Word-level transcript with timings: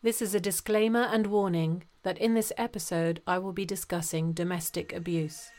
This 0.00 0.22
is 0.22 0.32
a 0.32 0.38
disclaimer 0.38 1.08
and 1.12 1.26
warning 1.26 1.82
that 2.04 2.18
in 2.18 2.34
this 2.34 2.52
episode 2.56 3.20
I 3.26 3.38
will 3.38 3.52
be 3.52 3.64
discussing 3.64 4.30
domestic 4.32 4.92
abuse. 4.92 5.50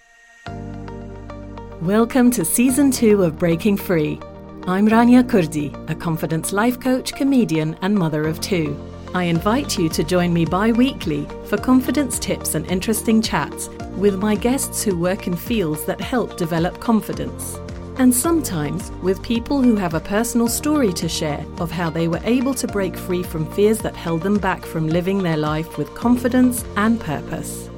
Welcome 1.82 2.32
to 2.32 2.46
season 2.46 2.90
two 2.90 3.22
of 3.24 3.38
Breaking 3.38 3.76
Free. 3.76 4.18
I'm 4.66 4.88
Rania 4.88 5.24
Kurdi, 5.24 5.74
a 5.90 5.94
confidence 5.94 6.54
life 6.54 6.80
coach, 6.80 7.12
comedian, 7.16 7.76
and 7.82 7.94
mother 7.94 8.30
of 8.30 8.40
two. 8.40 8.80
I 9.14 9.24
invite 9.24 9.78
you 9.78 9.90
to 9.90 10.06
join 10.06 10.34
me 10.34 10.46
bi 10.46 10.72
weekly 10.72 11.28
for 11.48 11.58
confidence 11.58 12.18
tips 12.18 12.56
and 12.56 12.66
interesting 12.72 13.22
chats 13.22 13.68
with 13.98 14.20
my 14.20 14.36
guests 14.36 14.82
who 14.82 14.98
work 14.98 15.28
in 15.28 15.36
fields 15.36 15.84
that 15.84 16.00
help 16.00 16.38
develop 16.38 16.80
confidence 16.80 17.60
and 18.00 18.16
sometimes 18.16 18.92
with 19.04 19.22
people 19.22 19.62
who 19.62 19.76
have 19.76 19.94
a 19.94 20.00
personal 20.00 20.48
story 20.48 20.94
to 20.94 21.10
share 21.10 21.46
of 21.58 21.70
how 21.70 21.90
they 21.90 22.08
were 22.08 22.22
able 22.24 22.54
to 22.54 22.66
break 22.66 22.96
free 22.96 23.22
from 23.22 23.52
fears 23.52 23.80
that 23.80 23.96
held 23.96 24.22
them 24.22 24.38
back 24.38 24.66
from 24.66 24.88
living 24.88 25.22
their 25.22 25.36
life 25.36 25.78
with 25.78 25.94
confidence 25.96 26.64
and 26.78 26.98
purpose. 26.98 27.70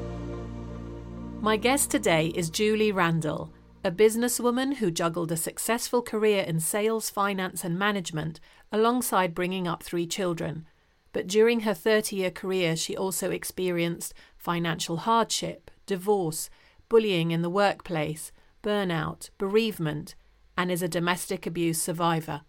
My 1.42 1.58
guest 1.58 1.90
today 1.90 2.28
is 2.28 2.52
Julie 2.52 2.92
Randall, 2.92 3.52
a 3.84 3.90
businesswoman 3.90 4.76
who 4.76 4.92
juggled 4.92 5.32
a 5.32 5.38
successful 5.38 6.04
career 6.04 6.44
in 6.44 6.60
sales, 6.60 7.10
finance, 7.10 7.64
and 7.64 7.80
management 7.80 8.40
alongside 8.72 9.34
bringing 9.34 9.68
up 9.68 9.82
three 9.82 10.06
children. 10.06 10.68
But 11.14 11.26
during 11.26 11.62
her 11.62 11.74
30 11.74 12.16
year 12.16 12.32
career, 12.32 12.76
she 12.76 12.96
also 12.96 13.32
experienced 13.32 14.14
financial 14.38 14.98
hardship, 14.98 15.72
divorce, 15.88 16.52
bullying 16.90 17.32
in 17.32 17.42
the 17.42 17.50
workplace 17.50 18.32
burnout, 18.62 19.30
bereavement, 19.38 20.16
and 20.58 20.72
is 20.72 20.82
a 20.82 20.88
domestic 20.88 21.46
abuse 21.46 21.82
survivor. 21.82 22.42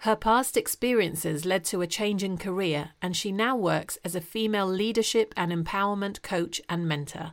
Her 0.00 0.16
past 0.16 0.56
experiences 0.56 1.44
led 1.44 1.64
to 1.64 1.80
a 1.80 1.86
change 1.86 2.22
in 2.22 2.36
career, 2.36 2.90
and 3.00 3.16
she 3.16 3.32
now 3.32 3.56
works 3.56 3.98
as 4.04 4.14
a 4.14 4.20
female 4.20 4.66
leadership 4.66 5.32
and 5.36 5.50
empowerment 5.50 6.22
coach 6.22 6.60
and 6.68 6.86
mentor. 6.86 7.32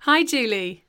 Hi, 0.00 0.24
Julie. 0.24 0.84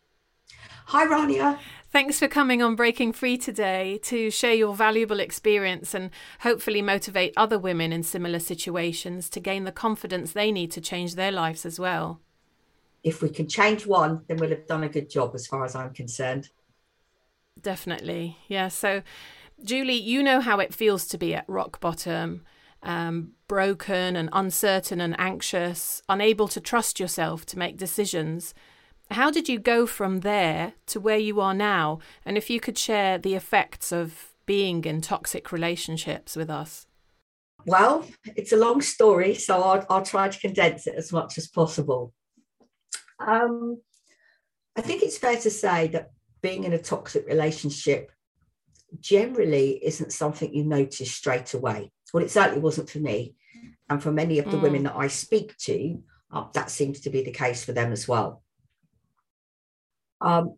Hi, 0.87 1.05
Rania. 1.05 1.57
Thanks 1.89 2.19
for 2.19 2.27
coming 2.27 2.61
on 2.61 2.75
Breaking 2.75 3.13
Free 3.13 3.37
today 3.37 3.99
to 4.03 4.29
share 4.29 4.53
your 4.53 4.75
valuable 4.75 5.21
experience 5.21 5.93
and 5.93 6.11
hopefully 6.41 6.81
motivate 6.81 7.33
other 7.37 7.57
women 7.57 7.93
in 7.93 8.03
similar 8.03 8.39
situations 8.39 9.29
to 9.29 9.39
gain 9.39 9.63
the 9.63 9.71
confidence 9.71 10.33
they 10.33 10.51
need 10.51 10.71
to 10.71 10.81
change 10.81 11.15
their 11.15 11.31
lives 11.31 11.65
as 11.65 11.79
well 11.79 12.21
if 13.07 13.21
we 13.21 13.29
can 13.29 13.47
change 13.47 13.85
one, 13.85 14.21
then 14.27 14.37
we'll 14.37 14.49
have 14.49 14.67
done 14.67 14.83
a 14.83 14.89
good 14.89 15.09
job 15.09 15.31
as 15.33 15.47
far 15.47 15.63
as 15.63 15.75
I'm 15.75 15.93
concerned. 15.93 16.49
Definitely. 17.61 18.37
Yeah. 18.47 18.67
So, 18.67 19.01
Julie, 19.63 19.93
you 19.93 20.21
know 20.21 20.41
how 20.41 20.59
it 20.59 20.73
feels 20.73 21.07
to 21.07 21.17
be 21.17 21.33
at 21.33 21.45
rock 21.47 21.79
bottom, 21.79 22.43
um, 22.83 23.31
broken 23.47 24.15
and 24.15 24.29
uncertain 24.33 24.99
and 24.99 25.19
anxious, 25.19 26.01
unable 26.09 26.47
to 26.49 26.59
trust 26.59 26.99
yourself 26.99 27.45
to 27.47 27.57
make 27.57 27.77
decisions. 27.77 28.53
How 29.09 29.31
did 29.31 29.47
you 29.47 29.57
go 29.57 29.87
from 29.87 30.19
there 30.19 30.73
to 30.87 30.99
where 30.99 31.17
you 31.17 31.39
are 31.39 31.53
now? 31.53 31.99
And 32.25 32.37
if 32.37 32.49
you 32.49 32.59
could 32.59 32.77
share 32.77 33.17
the 33.17 33.35
effects 33.35 33.91
of 33.91 34.33
being 34.45 34.83
in 34.85 35.01
toxic 35.01 35.51
relationships 35.51 36.35
with 36.35 36.49
us. 36.49 36.87
Well, 37.65 38.05
it's 38.35 38.53
a 38.53 38.57
long 38.57 38.81
story, 38.81 39.33
so 39.33 39.61
I'll, 39.61 39.85
I'll 39.89 40.05
try 40.05 40.29
to 40.29 40.39
condense 40.39 40.87
it 40.87 40.95
as 40.95 41.11
much 41.11 41.37
as 41.37 41.47
possible. 41.47 42.13
Um, 43.19 43.81
I 44.75 44.81
think 44.81 45.03
it's 45.03 45.17
fair 45.17 45.37
to 45.37 45.49
say 45.49 45.87
that 45.87 46.11
being 46.41 46.63
in 46.63 46.73
a 46.73 46.77
toxic 46.77 47.27
relationship 47.27 48.11
generally 48.99 49.83
isn't 49.83 50.13
something 50.13 50.53
you 50.53 50.63
notice 50.63 51.11
straight 51.11 51.53
away. 51.53 51.91
Well, 52.13 52.23
it 52.23 52.31
certainly 52.31 52.61
wasn't 52.61 52.89
for 52.89 52.99
me. 52.99 53.35
And 53.89 54.01
for 54.01 54.11
many 54.11 54.39
of 54.39 54.45
the 54.45 54.57
mm. 54.57 54.61
women 54.61 54.83
that 54.83 54.95
I 54.95 55.07
speak 55.07 55.57
to, 55.57 56.01
uh, 56.31 56.45
that 56.53 56.69
seems 56.69 57.01
to 57.01 57.09
be 57.09 57.23
the 57.23 57.31
case 57.31 57.63
for 57.63 57.71
them 57.71 57.91
as 57.91 58.07
well. 58.07 58.43
Um, 60.21 60.57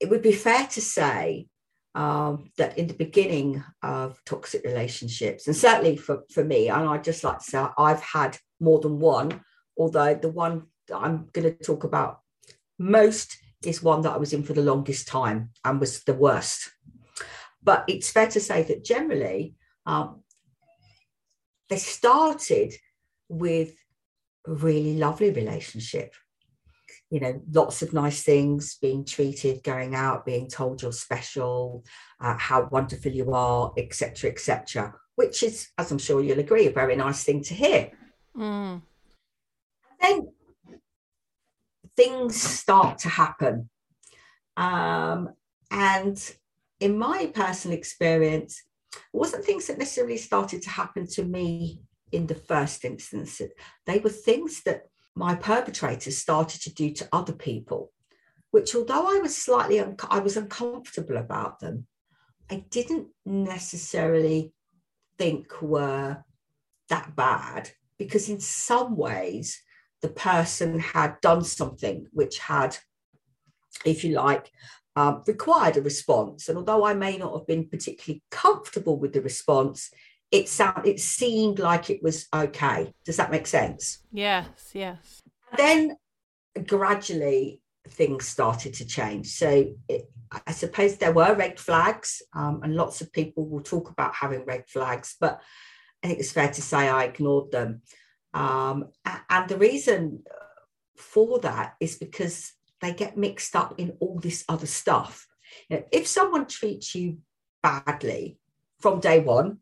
it 0.00 0.10
would 0.10 0.22
be 0.22 0.32
fair 0.32 0.66
to 0.66 0.80
say 0.80 1.48
um, 1.94 2.50
that 2.58 2.78
in 2.78 2.86
the 2.86 2.94
beginning 2.94 3.62
of 3.82 4.22
toxic 4.24 4.64
relationships, 4.64 5.46
and 5.46 5.56
certainly 5.56 5.96
for, 5.96 6.24
for 6.30 6.44
me, 6.44 6.68
and 6.68 6.88
I'd 6.88 7.04
just 7.04 7.24
like 7.24 7.38
to 7.38 7.44
say 7.44 7.66
I've 7.78 8.02
had 8.02 8.38
more 8.60 8.80
than 8.80 8.98
one, 8.98 9.40
although 9.78 10.14
the 10.14 10.28
one 10.28 10.66
I'm 10.94 11.28
going 11.32 11.44
to 11.44 11.64
talk 11.64 11.84
about 11.84 12.20
most 12.78 13.36
is 13.64 13.82
one 13.82 14.02
that 14.02 14.12
I 14.12 14.16
was 14.18 14.32
in 14.32 14.42
for 14.42 14.52
the 14.52 14.62
longest 14.62 15.08
time 15.08 15.50
and 15.64 15.80
was 15.80 16.04
the 16.04 16.14
worst. 16.14 16.70
But 17.62 17.84
it's 17.88 18.10
fair 18.10 18.28
to 18.28 18.40
say 18.40 18.62
that 18.62 18.84
generally, 18.84 19.54
um, 19.86 20.22
they 21.68 21.78
started 21.78 22.74
with 23.28 23.74
a 24.46 24.54
really 24.54 24.96
lovely 24.96 25.30
relationship. 25.30 26.14
You 27.10 27.20
know, 27.20 27.40
lots 27.52 27.82
of 27.82 27.92
nice 27.92 28.22
things, 28.22 28.78
being 28.80 29.04
treated, 29.04 29.62
going 29.62 29.94
out, 29.94 30.26
being 30.26 30.48
told 30.48 30.82
you're 30.82 30.92
special, 30.92 31.84
uh, 32.20 32.36
how 32.36 32.68
wonderful 32.70 33.12
you 33.12 33.32
are, 33.32 33.72
etc., 33.76 34.30
etc. 34.30 34.94
Which 35.14 35.42
is, 35.42 35.68
as 35.78 35.90
I'm 35.90 35.98
sure 35.98 36.22
you'll 36.22 36.40
agree, 36.40 36.66
a 36.66 36.72
very 36.72 36.96
nice 36.96 37.24
thing 37.24 37.42
to 37.44 37.54
hear. 37.54 37.90
Mm. 38.36 38.82
Then 40.00 40.28
things 41.96 42.40
start 42.40 42.98
to 42.98 43.08
happen. 43.08 43.70
Um, 44.56 45.30
and 45.70 46.18
in 46.80 46.98
my 46.98 47.30
personal 47.34 47.76
experience, 47.76 48.62
it 48.94 49.00
wasn't 49.12 49.44
things 49.44 49.66
that 49.66 49.78
necessarily 49.78 50.16
started 50.16 50.62
to 50.62 50.70
happen 50.70 51.06
to 51.08 51.24
me 51.24 51.80
in 52.12 52.26
the 52.26 52.34
first 52.34 52.84
instance. 52.84 53.40
They 53.86 53.98
were 53.98 54.10
things 54.10 54.62
that 54.64 54.84
my 55.14 55.34
perpetrators 55.34 56.18
started 56.18 56.60
to 56.62 56.74
do 56.74 56.92
to 56.92 57.08
other 57.12 57.32
people, 57.32 57.92
which 58.50 58.74
although 58.74 59.08
I 59.08 59.18
was 59.20 59.36
slightly, 59.36 59.80
un- 59.80 59.96
I 60.08 60.18
was 60.18 60.36
uncomfortable 60.36 61.16
about 61.16 61.60
them, 61.60 61.86
I 62.50 62.64
didn't 62.70 63.08
necessarily 63.24 64.52
think 65.18 65.60
were 65.62 66.24
that 66.88 67.16
bad 67.16 67.70
because 67.98 68.28
in 68.28 68.40
some 68.40 68.96
ways 68.96 69.62
the 70.02 70.08
person 70.08 70.78
had 70.78 71.20
done 71.20 71.42
something 71.42 72.06
which 72.12 72.38
had, 72.38 72.76
if 73.84 74.04
you 74.04 74.12
like, 74.14 74.50
um, 74.94 75.22
required 75.26 75.76
a 75.76 75.82
response. 75.82 76.48
And 76.48 76.58
although 76.58 76.84
I 76.84 76.94
may 76.94 77.18
not 77.18 77.34
have 77.34 77.46
been 77.46 77.68
particularly 77.68 78.22
comfortable 78.30 78.98
with 78.98 79.12
the 79.12 79.20
response, 79.20 79.90
it 80.30 80.48
sound 80.48 80.86
it 80.86 81.00
seemed 81.00 81.58
like 81.58 81.90
it 81.90 82.02
was 82.02 82.26
okay. 82.34 82.92
Does 83.04 83.16
that 83.16 83.30
make 83.30 83.46
sense? 83.46 83.98
Yes, 84.12 84.70
yes. 84.74 85.22
Then 85.56 85.96
gradually 86.66 87.60
things 87.88 88.26
started 88.26 88.74
to 88.74 88.86
change. 88.86 89.28
So 89.28 89.74
it, 89.88 90.10
I 90.46 90.52
suppose 90.52 90.96
there 90.96 91.12
were 91.12 91.34
red 91.34 91.60
flags, 91.60 92.20
um, 92.34 92.60
and 92.62 92.74
lots 92.74 93.00
of 93.00 93.12
people 93.12 93.46
will 93.46 93.62
talk 93.62 93.90
about 93.90 94.14
having 94.14 94.44
red 94.44 94.64
flags, 94.68 95.14
but 95.20 95.40
I 96.02 96.08
think 96.08 96.18
it's 96.18 96.32
fair 96.32 96.50
to 96.50 96.62
say 96.62 96.88
I 96.88 97.04
ignored 97.04 97.52
them. 97.52 97.82
Um, 98.36 98.88
and 99.30 99.48
the 99.48 99.56
reason 99.56 100.22
for 100.94 101.38
that 101.40 101.74
is 101.80 101.96
because 101.96 102.52
they 102.82 102.92
get 102.92 103.16
mixed 103.16 103.56
up 103.56 103.74
in 103.78 103.96
all 103.98 104.20
this 104.20 104.44
other 104.48 104.66
stuff. 104.66 105.26
You 105.68 105.76
know, 105.78 105.84
if 105.90 106.06
someone 106.06 106.46
treats 106.46 106.94
you 106.94 107.18
badly 107.62 108.38
from 108.78 109.00
day 109.00 109.20
one, 109.20 109.58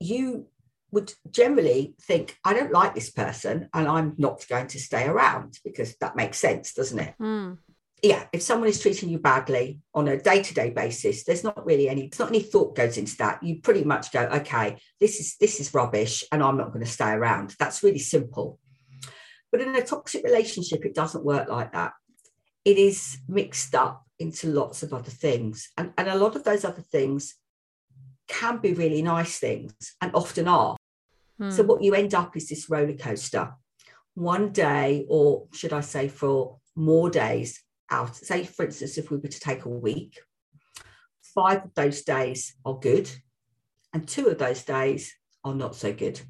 you 0.00 0.46
would 0.90 1.12
generally 1.30 1.94
think, 2.00 2.38
I 2.44 2.54
don't 2.54 2.72
like 2.72 2.94
this 2.94 3.10
person 3.10 3.68
and 3.74 3.86
I'm 3.86 4.14
not 4.16 4.46
going 4.48 4.68
to 4.68 4.80
stay 4.80 5.06
around 5.06 5.58
because 5.62 5.96
that 5.96 6.16
makes 6.16 6.38
sense, 6.38 6.72
doesn't 6.72 6.98
it? 6.98 7.14
Mm 7.20 7.58
yeah, 8.02 8.26
if 8.32 8.42
someone 8.42 8.68
is 8.68 8.80
treating 8.80 9.08
you 9.08 9.20
badly 9.20 9.80
on 9.94 10.08
a 10.08 10.20
day-to-day 10.20 10.70
basis, 10.70 11.22
there's 11.22 11.44
not 11.44 11.64
really 11.64 11.88
any, 11.88 12.06
it's 12.06 12.18
not 12.18 12.30
any 12.30 12.42
thought 12.42 12.74
goes 12.74 12.98
into 12.98 13.16
that. 13.18 13.40
You 13.42 13.60
pretty 13.60 13.84
much 13.84 14.10
go, 14.10 14.22
okay, 14.24 14.76
this 14.98 15.20
is 15.20 15.36
this 15.38 15.60
is 15.60 15.72
rubbish, 15.72 16.24
and 16.32 16.42
I'm 16.42 16.56
not 16.56 16.72
going 16.72 16.84
to 16.84 16.90
stay 16.90 17.12
around. 17.12 17.54
That's 17.60 17.84
really 17.84 18.00
simple. 18.00 18.58
But 19.52 19.60
in 19.60 19.76
a 19.76 19.82
toxic 19.82 20.24
relationship, 20.24 20.84
it 20.84 20.96
doesn't 20.96 21.24
work 21.24 21.48
like 21.48 21.72
that. 21.72 21.92
It 22.64 22.76
is 22.76 23.18
mixed 23.28 23.74
up 23.74 24.04
into 24.18 24.48
lots 24.48 24.82
of 24.82 24.92
other 24.92 25.10
things. 25.10 25.70
And, 25.76 25.92
and 25.96 26.08
a 26.08 26.16
lot 26.16 26.34
of 26.34 26.44
those 26.44 26.64
other 26.64 26.82
things 26.82 27.34
can 28.28 28.58
be 28.58 28.72
really 28.72 29.02
nice 29.02 29.38
things 29.38 29.74
and 30.00 30.12
often 30.14 30.48
are. 30.48 30.76
Hmm. 31.38 31.50
So 31.50 31.62
what 31.64 31.82
you 31.82 31.94
end 31.94 32.14
up 32.14 32.36
is 32.36 32.48
this 32.48 32.70
roller 32.70 32.94
coaster. 32.94 33.52
One 34.14 34.52
day, 34.52 35.04
or 35.08 35.46
should 35.52 35.72
I 35.72 35.82
say 35.82 36.08
for 36.08 36.58
more 36.74 37.10
days, 37.10 37.62
out. 37.92 38.16
Say, 38.16 38.44
for 38.44 38.64
instance, 38.64 38.98
if 38.98 39.10
we 39.10 39.18
were 39.18 39.28
to 39.28 39.40
take 39.40 39.64
a 39.64 39.68
week, 39.68 40.18
five 41.34 41.64
of 41.64 41.74
those 41.74 42.02
days 42.02 42.54
are 42.64 42.78
good, 42.78 43.10
and 43.92 44.08
two 44.08 44.26
of 44.26 44.38
those 44.38 44.64
days 44.64 45.14
are 45.44 45.54
not 45.54 45.76
so 45.76 45.92
good. 45.92 46.20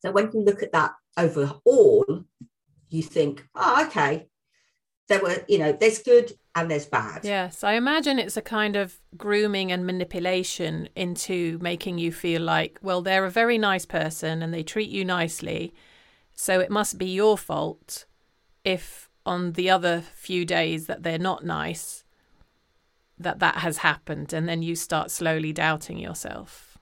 So 0.00 0.12
when 0.12 0.30
you 0.32 0.42
look 0.42 0.62
at 0.62 0.72
that 0.72 0.92
overall, 1.16 2.24
you 2.88 3.02
think, 3.02 3.46
oh, 3.54 3.86
okay, 3.86 4.28
there 5.08 5.20
were, 5.20 5.44
you 5.48 5.58
know, 5.58 5.72
there's 5.72 5.98
good 5.98 6.32
and 6.54 6.70
there's 6.70 6.86
bad. 6.86 7.24
Yes, 7.24 7.62
I 7.62 7.74
imagine 7.74 8.18
it's 8.18 8.36
a 8.36 8.42
kind 8.42 8.76
of 8.76 8.98
grooming 9.16 9.72
and 9.72 9.86
manipulation 9.86 10.88
into 10.96 11.58
making 11.60 11.98
you 11.98 12.12
feel 12.12 12.42
like, 12.42 12.78
well, 12.82 13.02
they're 13.02 13.24
a 13.24 13.30
very 13.30 13.58
nice 13.58 13.84
person 13.84 14.42
and 14.42 14.54
they 14.54 14.62
treat 14.62 14.88
you 14.88 15.04
nicely. 15.04 15.74
So 16.34 16.60
it 16.60 16.70
must 16.70 16.96
be 16.96 17.06
your 17.06 17.36
fault 17.36 18.06
if 18.64 19.09
on 19.26 19.52
the 19.52 19.70
other 19.70 20.02
few 20.14 20.44
days 20.44 20.86
that 20.86 21.02
they're 21.02 21.18
not 21.18 21.44
nice, 21.44 22.04
that 23.18 23.38
that 23.38 23.56
has 23.56 23.78
happened. 23.78 24.32
And 24.32 24.48
then 24.48 24.62
you 24.62 24.74
start 24.74 25.10
slowly 25.10 25.52
doubting 25.52 25.98
yourself. 25.98 26.78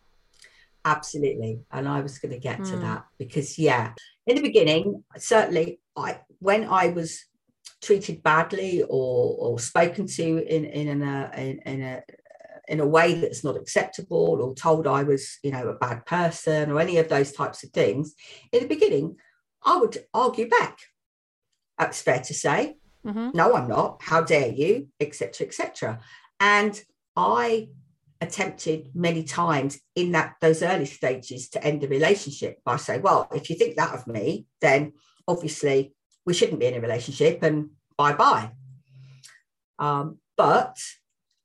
Absolutely. 0.85 1.61
And 1.70 1.88
I 1.88 2.00
was 2.00 2.19
going 2.19 2.32
to 2.32 2.38
get 2.38 2.61
mm. 2.61 2.70
to 2.70 2.76
that 2.79 3.05
because, 3.19 3.58
yeah, 3.58 3.93
in 4.26 4.37
the 4.37 4.43
beginning, 4.43 5.05
certainly, 5.17 5.81
I 5.96 6.20
when 6.38 6.64
I 6.64 6.88
was 6.88 7.25
treated 7.82 8.23
badly 8.23 8.82
or 8.82 9.37
or 9.38 9.58
spoken 9.58 10.06
to 10.06 10.23
in 10.23 10.64
in 10.64 11.02
a 11.02 11.31
in, 11.37 11.58
in 11.67 11.82
a 11.82 12.02
in 12.69 12.81
a 12.81 12.87
way 12.87 13.14
that's 13.14 13.43
not 13.43 13.56
acceptable 13.56 14.40
or 14.43 14.55
told 14.55 14.87
I 14.87 15.02
was, 15.02 15.38
you 15.43 15.50
know, 15.50 15.69
a 15.69 15.75
bad 15.75 16.05
person 16.06 16.70
or 16.70 16.79
any 16.79 16.99
of 16.99 17.08
those 17.08 17.32
types 17.32 17.64
of 17.64 17.70
things, 17.70 18.14
in 18.52 18.61
the 18.61 18.69
beginning, 18.69 19.17
I 19.64 19.79
would 19.79 20.05
argue 20.12 20.49
back. 20.49 20.79
That's 21.79 22.03
fair 22.03 22.21
to 22.21 22.35
say. 22.35 22.77
Mm-hmm. 23.07 23.31
No, 23.35 23.55
I'm 23.55 23.69
not. 23.69 24.03
How 24.03 24.23
dare 24.23 24.49
you, 24.49 24.89
etc., 25.01 25.47
etc. 25.47 26.01
And 26.41 26.81
I 27.17 27.69
attempted 28.21 28.91
many 28.95 29.23
times 29.23 29.79
in 29.95 30.13
that 30.13 30.35
those 30.41 30.63
early 30.63 30.85
stages 30.85 31.49
to 31.51 31.65
end 31.65 31.81
the 31.81 31.89
relationship 31.89 32.59
by 32.65 32.77
saying, 32.77 33.03
well, 33.03 33.29
if 33.33 33.49
you 33.49 33.57
think 33.57 33.77
that 33.77 33.95
of 33.95 34.07
me, 34.07 34.47
then 34.61 34.93
obviously 35.27 35.95
we 36.27 36.35
shouldn't 36.35 36.61
be 36.61 36.67
in 36.67 36.75
a 36.75 36.81
relationship 36.81 37.43
and 37.43 37.71
bye 37.97 38.13
bye. 38.13 38.51
Um, 39.79 40.19
but 40.37 40.77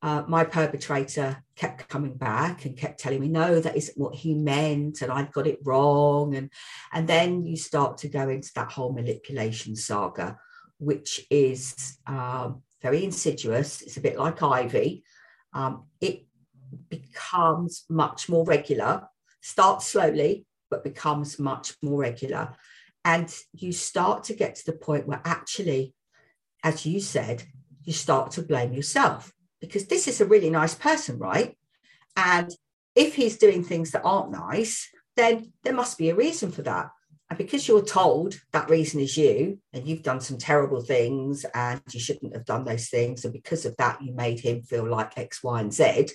uh, 0.03 0.21
my 0.27 0.44
perpetrator 0.44 1.41
kept 1.55 1.88
coming 1.88 2.13
back 2.13 2.65
and 2.65 2.77
kept 2.77 3.00
telling 3.00 3.21
me, 3.21 3.29
no, 3.29 3.61
that 3.61 3.77
isn't 3.77 3.97
what 3.97 4.13
he 4.13 4.33
meant, 4.33 5.01
and 5.01 5.09
I've 5.09 5.31
got 5.31 5.47
it 5.47 5.59
wrong. 5.63 6.35
And, 6.35 6.51
and 6.91 7.07
then 7.07 7.45
you 7.45 7.55
start 7.55 8.00
to 8.00 8.09
go 8.09 8.27
into 8.27 8.51
that 8.55 8.69
whole 8.69 8.91
manipulation 8.91 9.77
saga, 9.77 10.38
which 10.77 11.25
is 11.29 11.97
um, 12.05 12.63
very 12.81 13.05
insidious. 13.05 13.81
It's 13.81 13.95
a 13.95 14.01
bit 14.01 14.19
like 14.19 14.44
Ivy. 14.44 15.05
Um, 15.53 15.85
it 16.01 16.25
becomes 16.89 17.85
much 17.89 18.27
more 18.27 18.44
regular, 18.44 19.07
starts 19.39 19.88
slowly, 19.88 20.45
but 20.69 20.83
becomes 20.83 21.39
much 21.39 21.77
more 21.81 22.01
regular. 22.01 22.53
And 23.05 23.33
you 23.53 23.71
start 23.71 24.25
to 24.25 24.33
get 24.33 24.55
to 24.55 24.65
the 24.65 24.77
point 24.77 25.07
where 25.07 25.21
actually, 25.23 25.94
as 26.61 26.85
you 26.85 27.00
said, 27.00 27.44
you 27.85 27.94
start 27.94 28.31
to 28.31 28.41
blame 28.41 28.73
yourself 28.73 29.32
because 29.63 29.86
this 29.86 30.10
is 30.10 30.19
a 30.19 30.25
really 30.25 30.50
nice 30.50 30.75
person, 30.75 31.18
right? 31.18 31.57
And 32.18 32.51
if 32.95 33.15
he's 33.15 33.38
doing 33.38 33.63
things 33.63 33.92
that 33.92 34.04
aren't 34.04 34.30
nice, 34.30 34.89
then 35.15 35.54
there 35.63 35.74
must 35.74 35.98
be 35.98 36.10
a 36.10 36.15
reason 36.15 36.51
for 36.51 36.63
that. 36.63 36.89
And 37.30 37.38
because 37.38 37.65
you're 37.65 37.86
told 37.86 38.36
that 38.51 38.69
reason 38.69 39.00
is 39.00 39.15
you, 39.15 39.60
and 39.71 39.88
you've 39.88 40.04
done 40.04 40.19
some 40.19 40.38
terrible 40.38 40.81
things 40.81 41.45
and 41.54 41.81
you 41.94 42.01
shouldn't 42.01 42.33
have 42.33 42.44
done 42.44 42.65
those 42.65 42.89
things, 42.89 43.24
and 43.24 43.31
because 43.31 43.65
of 43.65 43.77
that, 43.77 44.01
you 44.01 44.13
made 44.13 44.42
him 44.42 44.63
feel 44.63 44.86
like 44.86 45.18
X, 45.18 45.42
Y, 45.42 45.62
and 45.62 45.74
Z, 45.74 46.10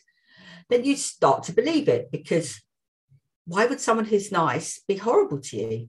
then 0.69 0.85
you 0.85 0.95
start 0.95 1.45
to 1.45 1.53
believe 1.53 1.89
it 1.89 2.11
because 2.13 2.61
why 3.47 3.65
would 3.65 3.81
someone 3.81 4.05
who's 4.05 4.31
nice 4.31 4.83
be 4.87 4.97
horrible 4.97 5.41
to 5.41 5.57
you? 5.57 5.89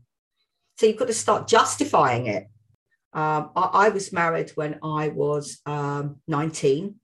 So 0.77 0.85
you've 0.85 0.95
got 0.95 1.09
to 1.09 1.13
start 1.13 1.49
justifying 1.49 2.27
it. 2.27 2.47
Um, 3.11 3.51
I, 3.53 3.63
I, 3.73 3.89
was 3.89 4.13
married 4.13 4.51
when 4.51 4.79
I 4.81 5.09
was 5.09 5.59
um, 5.65 6.21
19 6.29 6.95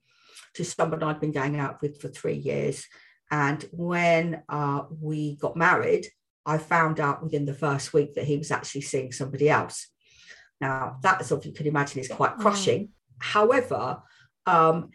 to 0.56 0.64
someone 0.64 1.02
I'd 1.02 1.20
been 1.20 1.32
going 1.32 1.58
out 1.58 1.80
with 1.82 2.00
for 2.00 2.08
three 2.08 2.36
years. 2.36 2.86
And 3.30 3.64
when 3.72 4.42
uh, 4.48 4.82
we 5.00 5.36
got 5.36 5.56
married, 5.56 6.06
I 6.44 6.58
found 6.58 7.00
out 7.00 7.22
within 7.22 7.44
the 7.44 7.54
first 7.54 7.92
week 7.92 8.14
that 8.14 8.24
he 8.24 8.36
was 8.36 8.50
actually 8.50 8.82
seeing 8.82 9.12
somebody 9.12 9.50
else. 9.50 9.88
Now, 10.60 10.98
that, 11.02 11.20
as 11.20 11.30
you 11.44 11.52
can 11.52 11.66
imagine, 11.66 12.00
is 12.00 12.08
quite 12.08 12.36
mm. 12.36 12.38
crushing. 12.38 12.90
However, 13.18 14.02
um, 14.46 14.90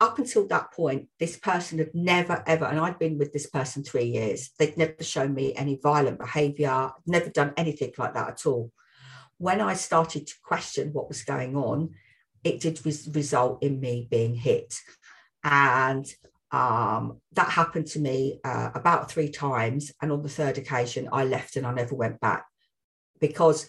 up 0.00 0.18
until 0.18 0.46
that 0.48 0.72
point, 0.72 1.08
this 1.18 1.36
person 1.36 1.78
had 1.78 1.94
never, 1.94 2.42
ever, 2.46 2.64
and 2.64 2.80
I'd 2.80 2.98
been 2.98 3.18
with 3.18 3.32
this 3.32 3.46
person 3.46 3.84
three 3.84 4.06
years, 4.06 4.50
they'd 4.58 4.76
never 4.76 5.02
shown 5.02 5.34
me 5.34 5.54
any 5.54 5.78
violent 5.82 6.18
behavior, 6.18 6.90
never 7.06 7.30
done 7.30 7.52
anything 7.56 7.92
like 7.98 8.14
that 8.14 8.28
at 8.28 8.46
all. 8.46 8.72
When 9.38 9.60
I 9.60 9.74
started 9.74 10.26
to 10.26 10.34
question 10.42 10.92
what 10.92 11.08
was 11.08 11.22
going 11.22 11.56
on, 11.56 11.90
it 12.44 12.60
did 12.60 12.84
res- 12.84 13.08
result 13.12 13.62
in 13.62 13.80
me 13.80 14.08
being 14.10 14.34
hit. 14.34 14.74
And 15.44 16.06
um, 16.50 17.20
that 17.32 17.48
happened 17.48 17.86
to 17.88 18.00
me 18.00 18.40
uh, 18.44 18.70
about 18.74 19.10
three 19.10 19.30
times. 19.30 19.92
And 20.00 20.12
on 20.12 20.22
the 20.22 20.28
third 20.28 20.58
occasion, 20.58 21.08
I 21.12 21.24
left 21.24 21.56
and 21.56 21.66
I 21.66 21.72
never 21.72 21.94
went 21.94 22.20
back. 22.20 22.44
Because, 23.20 23.68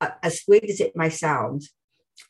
uh, 0.00 0.10
as 0.22 0.42
weird 0.46 0.64
as 0.64 0.80
it 0.80 0.96
may 0.96 1.10
sound, 1.10 1.62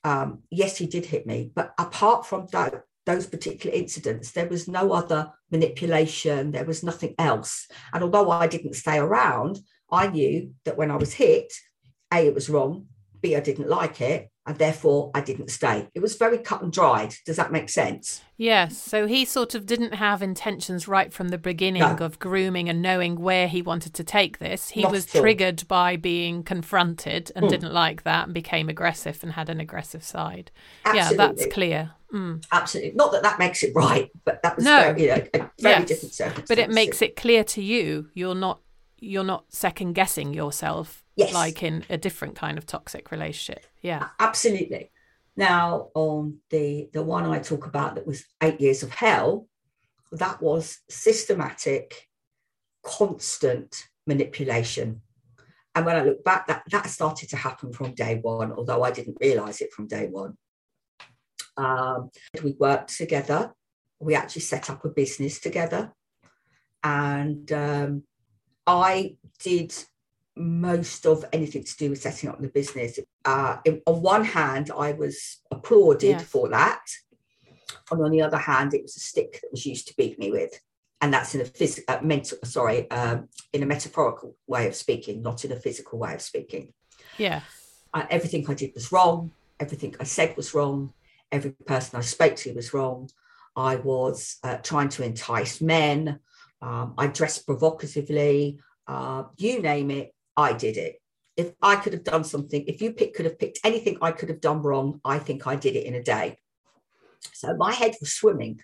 um, 0.04 0.42
yes, 0.50 0.76
he 0.76 0.86
did 0.86 1.06
hit 1.06 1.26
me. 1.26 1.50
But 1.54 1.74
apart 1.78 2.26
from 2.26 2.46
that, 2.52 2.82
those 3.04 3.26
particular 3.26 3.74
incidents, 3.74 4.30
there 4.30 4.48
was 4.48 4.68
no 4.68 4.92
other 4.92 5.32
manipulation, 5.50 6.52
there 6.52 6.64
was 6.64 6.84
nothing 6.84 7.14
else. 7.18 7.66
And 7.92 8.04
although 8.04 8.30
I 8.30 8.46
didn't 8.46 8.74
stay 8.74 8.98
around, 8.98 9.58
I 9.90 10.06
knew 10.06 10.54
that 10.64 10.76
when 10.76 10.90
I 10.90 10.96
was 10.96 11.12
hit, 11.12 11.52
A, 12.12 12.26
it 12.26 12.34
was 12.34 12.48
wrong, 12.48 12.86
B, 13.20 13.34
I 13.34 13.40
didn't 13.40 13.68
like 13.68 14.00
it, 14.00 14.30
and 14.46 14.58
therefore 14.58 15.10
I 15.14 15.20
didn't 15.20 15.50
stay. 15.50 15.88
It 15.94 16.00
was 16.00 16.16
very 16.16 16.38
cut 16.38 16.62
and 16.62 16.72
dried. 16.72 17.14
Does 17.24 17.36
that 17.36 17.52
make 17.52 17.68
sense? 17.68 18.22
Yes. 18.36 18.76
So 18.76 19.06
he 19.06 19.24
sort 19.24 19.54
of 19.54 19.66
didn't 19.66 19.94
have 19.94 20.20
intentions 20.20 20.88
right 20.88 21.12
from 21.12 21.28
the 21.28 21.38
beginning 21.38 21.82
no. 21.82 21.96
of 21.96 22.18
grooming 22.18 22.68
and 22.68 22.82
knowing 22.82 23.20
where 23.20 23.46
he 23.46 23.62
wanted 23.62 23.94
to 23.94 24.04
take 24.04 24.38
this. 24.38 24.70
He 24.70 24.82
Not 24.82 24.92
was 24.92 25.06
triggered 25.06 25.66
by 25.68 25.96
being 25.96 26.42
confronted 26.42 27.30
and 27.36 27.46
mm. 27.46 27.50
didn't 27.50 27.72
like 27.72 28.02
that 28.02 28.24
and 28.24 28.34
became 28.34 28.68
aggressive 28.68 29.22
and 29.22 29.32
had 29.32 29.48
an 29.48 29.60
aggressive 29.60 30.02
side. 30.02 30.50
Absolutely. 30.84 31.16
Yeah, 31.16 31.26
that's 31.26 31.54
clear. 31.54 31.90
Mm. 32.12 32.44
Absolutely. 32.50 32.92
Not 32.94 33.12
that 33.12 33.22
that 33.22 33.38
makes 33.38 33.62
it 33.62 33.72
right, 33.74 34.10
but 34.24 34.42
that 34.42 34.56
was 34.56 34.64
no. 34.64 34.82
very, 34.82 35.02
you 35.02 35.08
know, 35.08 35.26
a 35.34 35.38
very 35.38 35.50
yes. 35.60 35.88
different 35.88 36.14
circumstance. 36.14 36.48
But 36.48 36.58
it 36.58 36.70
makes 36.70 37.00
it 37.00 37.16
clear 37.16 37.44
to 37.44 37.62
you 37.62 38.10
you're 38.12 38.34
not 38.34 38.60
you're 38.98 39.24
not 39.24 39.44
second 39.48 39.94
guessing 39.94 40.32
yourself 40.32 41.01
yes. 41.16 41.32
like 41.32 41.62
in 41.62 41.84
a 41.90 41.98
different 41.98 42.34
kind 42.34 42.58
of 42.58 42.66
toxic 42.66 43.10
relationship. 43.10 43.66
Yeah. 43.80 44.08
Absolutely. 44.18 44.90
Now, 45.36 45.88
on 45.94 46.38
the 46.50 46.90
the 46.92 47.02
one 47.02 47.24
I 47.24 47.38
talk 47.38 47.66
about 47.66 47.94
that 47.94 48.06
was 48.06 48.24
eight 48.42 48.60
years 48.60 48.82
of 48.82 48.90
hell, 48.90 49.48
that 50.12 50.42
was 50.42 50.78
systematic, 50.90 52.08
constant 52.84 53.88
manipulation. 54.06 55.00
And 55.74 55.86
when 55.86 55.96
I 55.96 56.02
look 56.04 56.22
back, 56.22 56.46
that 56.48 56.64
that 56.70 56.90
started 56.90 57.30
to 57.30 57.36
happen 57.36 57.72
from 57.72 57.94
day 57.94 58.18
one, 58.20 58.52
although 58.52 58.82
I 58.82 58.90
didn't 58.90 59.16
realize 59.20 59.62
it 59.62 59.72
from 59.72 59.86
day 59.86 60.08
one. 60.08 60.36
Um, 61.56 62.10
we 62.42 62.54
worked 62.58 62.94
together. 62.96 63.54
We 64.00 64.14
actually 64.14 64.42
set 64.42 64.68
up 64.68 64.84
a 64.84 64.90
business 64.90 65.40
together, 65.40 65.92
and 66.84 67.50
um, 67.52 68.02
I 68.66 69.16
did 69.38 69.74
most 70.36 71.06
of 71.06 71.24
anything 71.32 71.64
to 71.64 71.76
do 71.76 71.90
with 71.90 72.00
setting 72.00 72.28
up 72.30 72.40
the 72.40 72.48
business. 72.48 72.98
Uh, 73.24 73.58
on 73.86 74.02
one 74.02 74.24
hand, 74.24 74.70
I 74.76 74.92
was 74.92 75.38
applauded 75.50 76.08
yes. 76.08 76.22
for 76.24 76.48
that. 76.48 76.82
And 77.90 78.02
on 78.02 78.10
the 78.10 78.22
other 78.22 78.38
hand, 78.38 78.74
it 78.74 78.82
was 78.82 78.96
a 78.96 79.00
stick 79.00 79.40
that 79.42 79.50
was 79.50 79.66
used 79.66 79.88
to 79.88 79.96
beat 79.96 80.18
me 80.18 80.30
with. 80.30 80.58
And 81.00 81.12
that's 81.12 81.34
in 81.34 81.40
a 81.40 81.44
physical, 81.44 81.94
uh, 81.94 82.00
mental, 82.02 82.38
sorry, 82.44 82.90
um, 82.90 83.28
in 83.52 83.62
a 83.62 83.66
metaphorical 83.66 84.36
way 84.46 84.68
of 84.68 84.74
speaking, 84.74 85.20
not 85.20 85.44
in 85.44 85.52
a 85.52 85.56
physical 85.56 85.98
way 85.98 86.14
of 86.14 86.22
speaking. 86.22 86.72
Yeah. 87.18 87.40
Uh, 87.92 88.06
everything 88.08 88.48
I 88.48 88.54
did 88.54 88.72
was 88.74 88.92
wrong. 88.92 89.32
Everything 89.58 89.94
I 90.00 90.04
said 90.04 90.36
was 90.36 90.54
wrong. 90.54 90.92
Every 91.30 91.50
person 91.50 91.98
I 91.98 92.02
spoke 92.02 92.36
to 92.36 92.52
was 92.54 92.72
wrong. 92.72 93.10
I 93.56 93.76
was 93.76 94.36
uh, 94.44 94.58
trying 94.58 94.88
to 94.90 95.04
entice 95.04 95.60
men. 95.60 96.20
Um, 96.62 96.94
I 96.96 97.08
dressed 97.08 97.46
provocatively. 97.46 98.60
Uh, 98.86 99.24
you 99.36 99.60
name 99.60 99.90
it, 99.90 100.14
I 100.36 100.52
did 100.52 100.76
it. 100.76 100.96
If 101.36 101.52
I 101.62 101.76
could 101.76 101.94
have 101.94 102.04
done 102.04 102.24
something, 102.24 102.64
if 102.66 102.82
you 102.82 102.92
pick, 102.92 103.14
could 103.14 103.24
have 103.24 103.38
picked 103.38 103.60
anything 103.64 103.98
I 104.02 104.12
could 104.12 104.28
have 104.28 104.40
done 104.40 104.62
wrong, 104.62 105.00
I 105.04 105.18
think 105.18 105.46
I 105.46 105.56
did 105.56 105.76
it 105.76 105.86
in 105.86 105.94
a 105.94 106.02
day. 106.02 106.38
So 107.32 107.54
my 107.56 107.72
head 107.72 107.94
was 108.00 108.12
swimming 108.12 108.60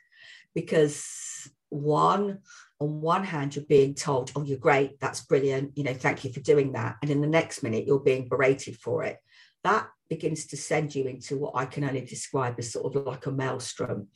because 0.54 1.50
one, 1.70 2.40
on 2.80 3.00
one 3.00 3.24
hand, 3.24 3.56
you're 3.56 3.64
being 3.64 3.94
told, 3.94 4.32
oh, 4.36 4.42
you're 4.42 4.58
great, 4.58 5.00
that's 5.00 5.22
brilliant, 5.22 5.76
you 5.76 5.84
know, 5.84 5.94
thank 5.94 6.24
you 6.24 6.32
for 6.32 6.40
doing 6.40 6.72
that. 6.72 6.96
And 7.02 7.10
in 7.10 7.20
the 7.20 7.26
next 7.26 7.62
minute, 7.62 7.86
you're 7.86 8.00
being 8.00 8.28
berated 8.28 8.76
for 8.76 9.02
it. 9.04 9.18
That 9.64 9.88
begins 10.08 10.46
to 10.48 10.56
send 10.56 10.94
you 10.94 11.04
into 11.04 11.36
what 11.36 11.56
I 11.56 11.66
can 11.66 11.84
only 11.84 12.00
describe 12.02 12.54
as 12.58 12.72
sort 12.72 12.94
of 12.94 13.06
like 13.06 13.26
a 13.26 13.32
maelstrom. 13.32 14.08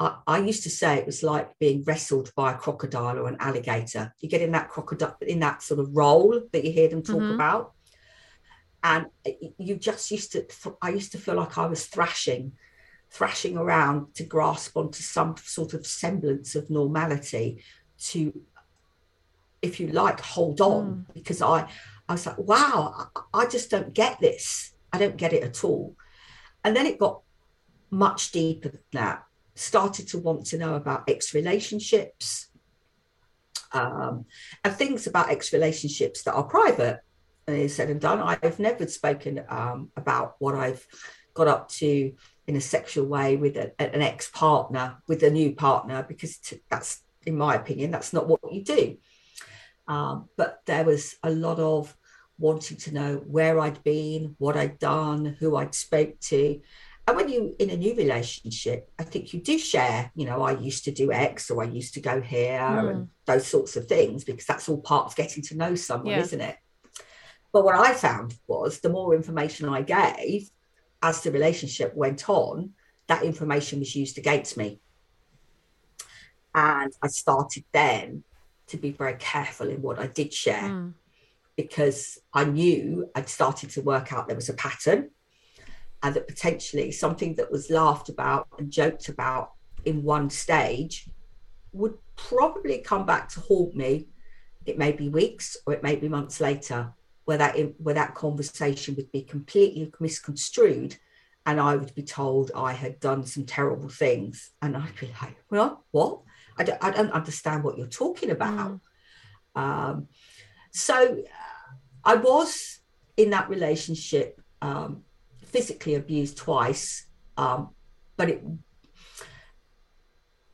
I, 0.00 0.16
I, 0.26 0.38
used 0.38 0.64
to 0.64 0.70
say 0.70 0.96
it 0.96 1.06
was 1.06 1.22
like 1.22 1.56
being 1.58 1.84
wrestled 1.84 2.32
by 2.34 2.52
a 2.52 2.58
crocodile 2.58 3.18
or 3.18 3.28
an 3.28 3.36
alligator. 3.38 4.12
You 4.20 4.28
get 4.28 4.42
in 4.42 4.52
that 4.52 4.68
crocodile, 4.68 5.16
in 5.20 5.40
that 5.40 5.62
sort 5.62 5.80
of 5.80 5.96
roll 5.96 6.40
that 6.52 6.64
you 6.64 6.72
hear 6.72 6.88
them 6.88 7.02
talk 7.02 7.16
mm-hmm. 7.16 7.34
about. 7.34 7.72
And 8.82 9.06
you 9.56 9.76
just 9.76 10.10
used 10.10 10.32
to, 10.32 10.46
I 10.82 10.90
used 10.90 11.12
to 11.12 11.18
feel 11.18 11.36
like 11.36 11.56
I 11.56 11.66
was 11.66 11.86
thrashing 11.86 12.52
thrashing 13.14 13.56
around 13.56 14.12
to 14.12 14.24
grasp 14.24 14.76
onto 14.76 15.00
some 15.00 15.36
sort 15.36 15.72
of 15.72 15.86
semblance 15.86 16.56
of 16.56 16.68
normality 16.68 17.62
to 17.96 18.42
if 19.62 19.78
you 19.78 19.86
like 19.86 20.18
hold 20.18 20.60
on 20.60 20.84
mm. 20.84 21.14
because 21.14 21.40
i 21.40 21.60
i 22.08 22.12
was 22.12 22.26
like 22.26 22.38
wow 22.38 23.08
I, 23.14 23.42
I 23.42 23.46
just 23.46 23.70
don't 23.70 23.94
get 23.94 24.18
this 24.20 24.74
i 24.92 24.98
don't 24.98 25.16
get 25.16 25.32
it 25.32 25.44
at 25.44 25.62
all 25.62 25.94
and 26.64 26.74
then 26.74 26.86
it 26.86 26.98
got 26.98 27.20
much 27.88 28.32
deeper 28.32 28.70
than 28.70 28.80
that 28.92 29.24
started 29.54 30.08
to 30.08 30.18
want 30.18 30.46
to 30.46 30.58
know 30.58 30.74
about 30.74 31.08
ex 31.08 31.34
relationships 31.34 32.48
um, 33.72 34.26
and 34.62 34.74
things 34.74 35.06
about 35.06 35.30
ex 35.30 35.52
relationships 35.52 36.22
that 36.22 36.34
are 36.34 36.44
private. 36.44 37.00
And 37.46 37.70
said 37.70 37.90
and 37.90 38.00
done. 38.00 38.22
I've 38.22 38.58
never 38.58 38.86
spoken 38.86 39.44
um, 39.50 39.90
about 39.98 40.36
what 40.38 40.54
I've 40.54 40.86
got 41.34 41.46
up 41.46 41.68
to 41.72 42.14
in 42.46 42.56
a 42.56 42.60
sexual 42.60 43.04
way 43.04 43.36
with 43.36 43.58
a, 43.58 43.78
an 43.78 44.00
ex 44.00 44.30
partner, 44.30 44.96
with 45.08 45.22
a 45.22 45.30
new 45.30 45.54
partner, 45.54 46.06
because 46.08 46.38
that's, 46.70 47.02
in 47.26 47.36
my 47.36 47.54
opinion, 47.54 47.90
that's 47.90 48.14
not 48.14 48.28
what 48.28 48.40
you 48.50 48.64
do. 48.64 48.96
Um, 49.86 50.30
but 50.38 50.62
there 50.64 50.84
was 50.84 51.16
a 51.22 51.30
lot 51.30 51.58
of 51.58 51.94
wanting 52.38 52.78
to 52.78 52.94
know 52.94 53.16
where 53.16 53.60
I'd 53.60 53.84
been, 53.84 54.36
what 54.38 54.56
I'd 54.56 54.78
done, 54.78 55.36
who 55.38 55.56
I'd 55.56 55.74
spoke 55.74 56.18
to, 56.20 56.62
and 57.06 57.16
when 57.16 57.28
you 57.28 57.54
in 57.58 57.70
a 57.70 57.76
new 57.76 57.94
relationship 57.94 58.90
i 58.98 59.02
think 59.02 59.32
you 59.32 59.40
do 59.40 59.58
share 59.58 60.10
you 60.14 60.26
know 60.26 60.42
i 60.42 60.52
used 60.52 60.84
to 60.84 60.90
do 60.90 61.12
x 61.12 61.50
or 61.50 61.62
i 61.62 61.66
used 61.66 61.94
to 61.94 62.00
go 62.00 62.20
here 62.20 62.58
mm. 62.58 62.90
and 62.90 63.08
those 63.26 63.46
sorts 63.46 63.76
of 63.76 63.86
things 63.86 64.24
because 64.24 64.46
that's 64.46 64.68
all 64.68 64.80
part 64.80 65.06
of 65.06 65.16
getting 65.16 65.42
to 65.42 65.56
know 65.56 65.74
someone 65.74 66.12
yeah. 66.12 66.20
isn't 66.20 66.40
it 66.40 66.56
but 67.52 67.64
what 67.64 67.74
i 67.74 67.92
found 67.92 68.34
was 68.46 68.80
the 68.80 68.88
more 68.88 69.14
information 69.14 69.68
i 69.68 69.82
gave 69.82 70.50
as 71.02 71.22
the 71.22 71.30
relationship 71.30 71.94
went 71.94 72.28
on 72.28 72.70
that 73.06 73.22
information 73.22 73.78
was 73.78 73.94
used 73.94 74.18
against 74.18 74.56
me 74.56 74.80
and 76.54 76.92
i 77.02 77.06
started 77.06 77.64
then 77.72 78.24
to 78.66 78.76
be 78.76 78.90
very 78.90 79.16
careful 79.16 79.68
in 79.68 79.82
what 79.82 79.98
i 79.98 80.06
did 80.06 80.32
share 80.32 80.62
mm. 80.62 80.92
because 81.56 82.18
i 82.32 82.44
knew 82.44 83.10
i'd 83.14 83.28
started 83.28 83.68
to 83.68 83.82
work 83.82 84.12
out 84.12 84.26
there 84.26 84.36
was 84.36 84.48
a 84.48 84.54
pattern 84.54 85.10
and 86.04 86.14
that 86.14 86.28
potentially 86.28 86.92
something 86.92 87.34
that 87.34 87.50
was 87.50 87.70
laughed 87.70 88.10
about 88.10 88.46
and 88.58 88.70
joked 88.70 89.08
about 89.08 89.52
in 89.86 90.02
one 90.02 90.28
stage 90.28 91.08
would 91.72 91.94
probably 92.14 92.78
come 92.78 93.06
back 93.06 93.26
to 93.30 93.40
haunt 93.40 93.74
me. 93.74 94.06
It 94.66 94.76
may 94.76 94.92
be 94.92 95.08
weeks 95.08 95.56
or 95.66 95.72
it 95.72 95.82
may 95.82 95.96
be 95.96 96.08
months 96.08 96.40
later, 96.40 96.92
where 97.24 97.38
that 97.38 97.56
where 97.78 97.94
that 97.94 98.14
conversation 98.14 98.94
would 98.96 99.10
be 99.12 99.22
completely 99.22 99.90
misconstrued, 99.98 100.96
and 101.46 101.58
I 101.58 101.74
would 101.74 101.94
be 101.94 102.02
told 102.02 102.50
I 102.54 102.74
had 102.74 103.00
done 103.00 103.24
some 103.24 103.46
terrible 103.46 103.88
things, 103.88 104.50
and 104.60 104.76
I'd 104.76 105.00
be 105.00 105.10
like, 105.22 105.36
"Well, 105.50 105.84
what? 105.90 106.20
I 106.58 106.64
don't, 106.64 106.84
I 106.84 106.90
don't 106.90 107.12
understand 107.12 107.64
what 107.64 107.78
you're 107.78 107.86
talking 107.86 108.30
about." 108.30 108.80
Mm. 109.56 109.60
Um, 109.60 110.08
so 110.70 111.22
I 112.04 112.16
was 112.16 112.80
in 113.16 113.30
that 113.30 113.48
relationship 113.48 114.40
um, 114.60 115.04
physically 115.54 115.94
abused 115.94 116.36
twice, 116.36 117.06
um, 117.36 117.70
but 118.16 118.28
it 118.28 118.42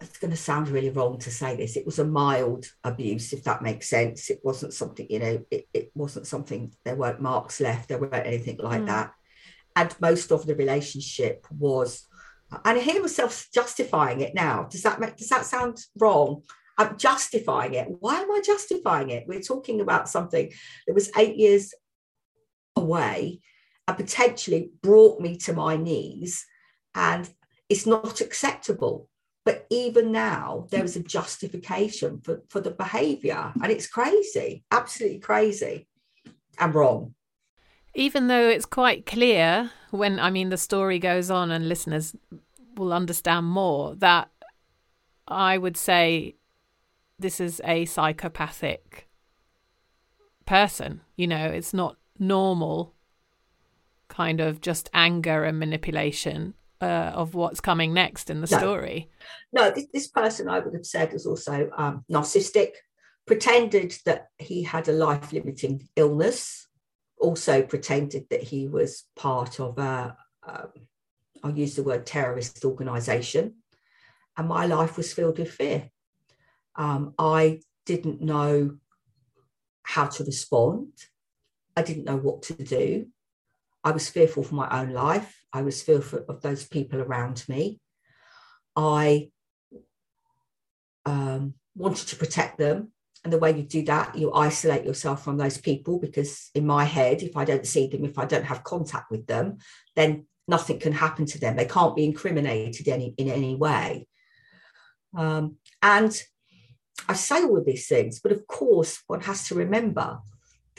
it's 0.02 0.18
going 0.18 0.30
to 0.30 0.36
sound 0.36 0.68
really 0.68 0.90
wrong 0.90 1.18
to 1.18 1.30
say 1.30 1.56
this. 1.56 1.76
It 1.76 1.86
was 1.86 1.98
a 1.98 2.04
mild 2.04 2.66
abuse, 2.84 3.32
if 3.32 3.44
that 3.44 3.62
makes 3.62 3.88
sense. 3.88 4.28
It 4.28 4.40
wasn't 4.42 4.74
something, 4.74 5.06
you 5.08 5.18
know, 5.18 5.44
it, 5.50 5.68
it 5.72 5.90
wasn't 5.94 6.26
something, 6.26 6.72
there 6.84 6.96
weren't 6.96 7.20
marks 7.20 7.60
left, 7.60 7.88
there 7.88 7.98
weren't 7.98 8.26
anything 8.26 8.58
like 8.58 8.82
mm. 8.82 8.86
that. 8.86 9.12
And 9.74 9.94
most 10.00 10.32
of 10.32 10.46
the 10.46 10.54
relationship 10.54 11.46
was, 11.50 12.06
and 12.64 12.78
I 12.78 12.80
hear 12.80 13.00
myself 13.00 13.48
justifying 13.54 14.20
it 14.20 14.34
now. 14.34 14.64
Does 14.70 14.82
that 14.82 15.00
make, 15.00 15.16
does 15.16 15.28
that 15.28 15.46
sound 15.46 15.78
wrong? 15.98 16.42
I'm 16.76 16.98
justifying 16.98 17.74
it. 17.74 17.88
Why 18.00 18.20
am 18.20 18.30
I 18.30 18.40
justifying 18.44 19.10
it? 19.10 19.24
We're 19.26 19.40
talking 19.40 19.80
about 19.80 20.10
something 20.10 20.50
that 20.86 20.94
was 20.94 21.10
eight 21.16 21.36
years 21.36 21.74
away 22.76 23.40
and 23.86 23.96
potentially 23.96 24.70
brought 24.82 25.20
me 25.20 25.36
to 25.38 25.52
my 25.52 25.76
knees. 25.76 26.46
And 26.94 27.28
it's 27.68 27.86
not 27.86 28.20
acceptable. 28.20 29.08
But 29.44 29.66
even 29.70 30.12
now 30.12 30.66
there 30.70 30.84
is 30.84 30.96
a 30.96 31.02
justification 31.02 32.20
for, 32.20 32.42
for 32.48 32.60
the 32.60 32.70
behavior. 32.70 33.52
And 33.62 33.72
it's 33.72 33.86
crazy 33.86 34.64
absolutely 34.70 35.20
crazy. 35.20 35.86
And 36.58 36.74
wrong. 36.74 37.14
Even 37.94 38.28
though 38.28 38.48
it's 38.48 38.66
quite 38.66 39.06
clear 39.06 39.70
when 39.90 40.18
i 40.18 40.30
mean 40.30 40.48
the 40.48 40.56
story 40.56 40.98
goes 40.98 41.30
on 41.30 41.50
and 41.50 41.68
listeners 41.68 42.14
will 42.76 42.92
understand 42.92 43.46
more 43.46 43.94
that 43.96 44.30
i 45.28 45.58
would 45.58 45.76
say 45.76 46.34
this 47.18 47.40
is 47.40 47.60
a 47.64 47.84
psychopathic 47.84 49.08
person 50.46 51.00
you 51.16 51.26
know 51.26 51.46
it's 51.46 51.74
not 51.74 51.96
normal 52.18 52.94
kind 54.10 54.40
of 54.40 54.60
just 54.60 54.90
anger 54.92 55.44
and 55.44 55.58
manipulation 55.58 56.52
uh, 56.80 57.12
of 57.14 57.34
what's 57.34 57.60
coming 57.60 57.94
next 57.94 58.28
in 58.28 58.40
the 58.40 58.48
no. 58.50 58.58
story. 58.58 59.08
No, 59.52 59.70
this, 59.70 59.86
this, 59.92 60.08
person 60.08 60.48
I 60.48 60.58
would 60.58 60.74
have 60.74 60.86
said 60.86 61.12
was 61.12 61.26
also 61.26 61.70
um, 61.76 62.04
narcissistic, 62.10 62.72
pretended 63.26 63.96
that 64.04 64.28
he 64.38 64.62
had 64.62 64.88
a 64.88 64.92
life 64.92 65.32
limiting 65.32 65.88
illness, 65.96 66.68
also 67.18 67.62
pretended 67.62 68.26
that 68.30 68.42
he 68.42 68.66
was 68.66 69.04
part 69.16 69.60
of 69.60 69.78
a, 69.78 70.16
um, 70.46 70.68
I'll 71.42 71.56
use 71.56 71.76
the 71.76 71.82
word 71.82 72.06
terrorist 72.06 72.64
organization. 72.64 73.54
And 74.36 74.48
my 74.48 74.66
life 74.66 74.96
was 74.96 75.12
filled 75.12 75.38
with 75.38 75.50
fear. 75.50 75.90
Um, 76.76 77.14
I 77.18 77.60
didn't 77.84 78.22
know 78.22 78.78
how 79.82 80.06
to 80.06 80.24
respond. 80.24 80.92
I 81.76 81.82
didn't 81.82 82.04
know 82.04 82.16
what 82.16 82.42
to 82.42 82.54
do. 82.54 83.06
I 83.82 83.92
was 83.92 84.08
fearful 84.08 84.42
for 84.42 84.54
my 84.54 84.68
own 84.80 84.90
life. 84.90 85.34
I 85.52 85.62
was 85.62 85.82
fearful 85.82 86.24
of 86.28 86.42
those 86.42 86.66
people 86.66 87.00
around 87.00 87.44
me. 87.48 87.80
I 88.76 89.30
um, 91.06 91.54
wanted 91.74 92.08
to 92.08 92.16
protect 92.16 92.58
them. 92.58 92.92
And 93.22 93.32
the 93.32 93.38
way 93.38 93.54
you 93.54 93.62
do 93.62 93.84
that, 93.84 94.16
you 94.16 94.32
isolate 94.32 94.84
yourself 94.84 95.24
from 95.24 95.36
those 95.36 95.58
people 95.58 95.98
because, 95.98 96.50
in 96.54 96.66
my 96.66 96.84
head, 96.84 97.22
if 97.22 97.36
I 97.36 97.44
don't 97.44 97.66
see 97.66 97.86
them, 97.86 98.04
if 98.04 98.18
I 98.18 98.24
don't 98.24 98.46
have 98.46 98.64
contact 98.64 99.10
with 99.10 99.26
them, 99.26 99.58
then 99.94 100.26
nothing 100.48 100.78
can 100.78 100.92
happen 100.92 101.26
to 101.26 101.38
them. 101.38 101.56
They 101.56 101.66
can't 101.66 101.94
be 101.94 102.04
incriminated 102.04 102.88
any, 102.88 103.14
in 103.18 103.28
any 103.28 103.56
way. 103.56 104.06
Um, 105.14 105.56
and 105.82 106.18
I 107.08 107.12
say 107.12 107.42
all 107.42 107.58
of 107.58 107.66
these 107.66 107.88
things, 107.88 108.20
but 108.20 108.32
of 108.32 108.46
course, 108.46 109.02
one 109.06 109.20
has 109.22 109.48
to 109.48 109.54
remember 109.54 110.18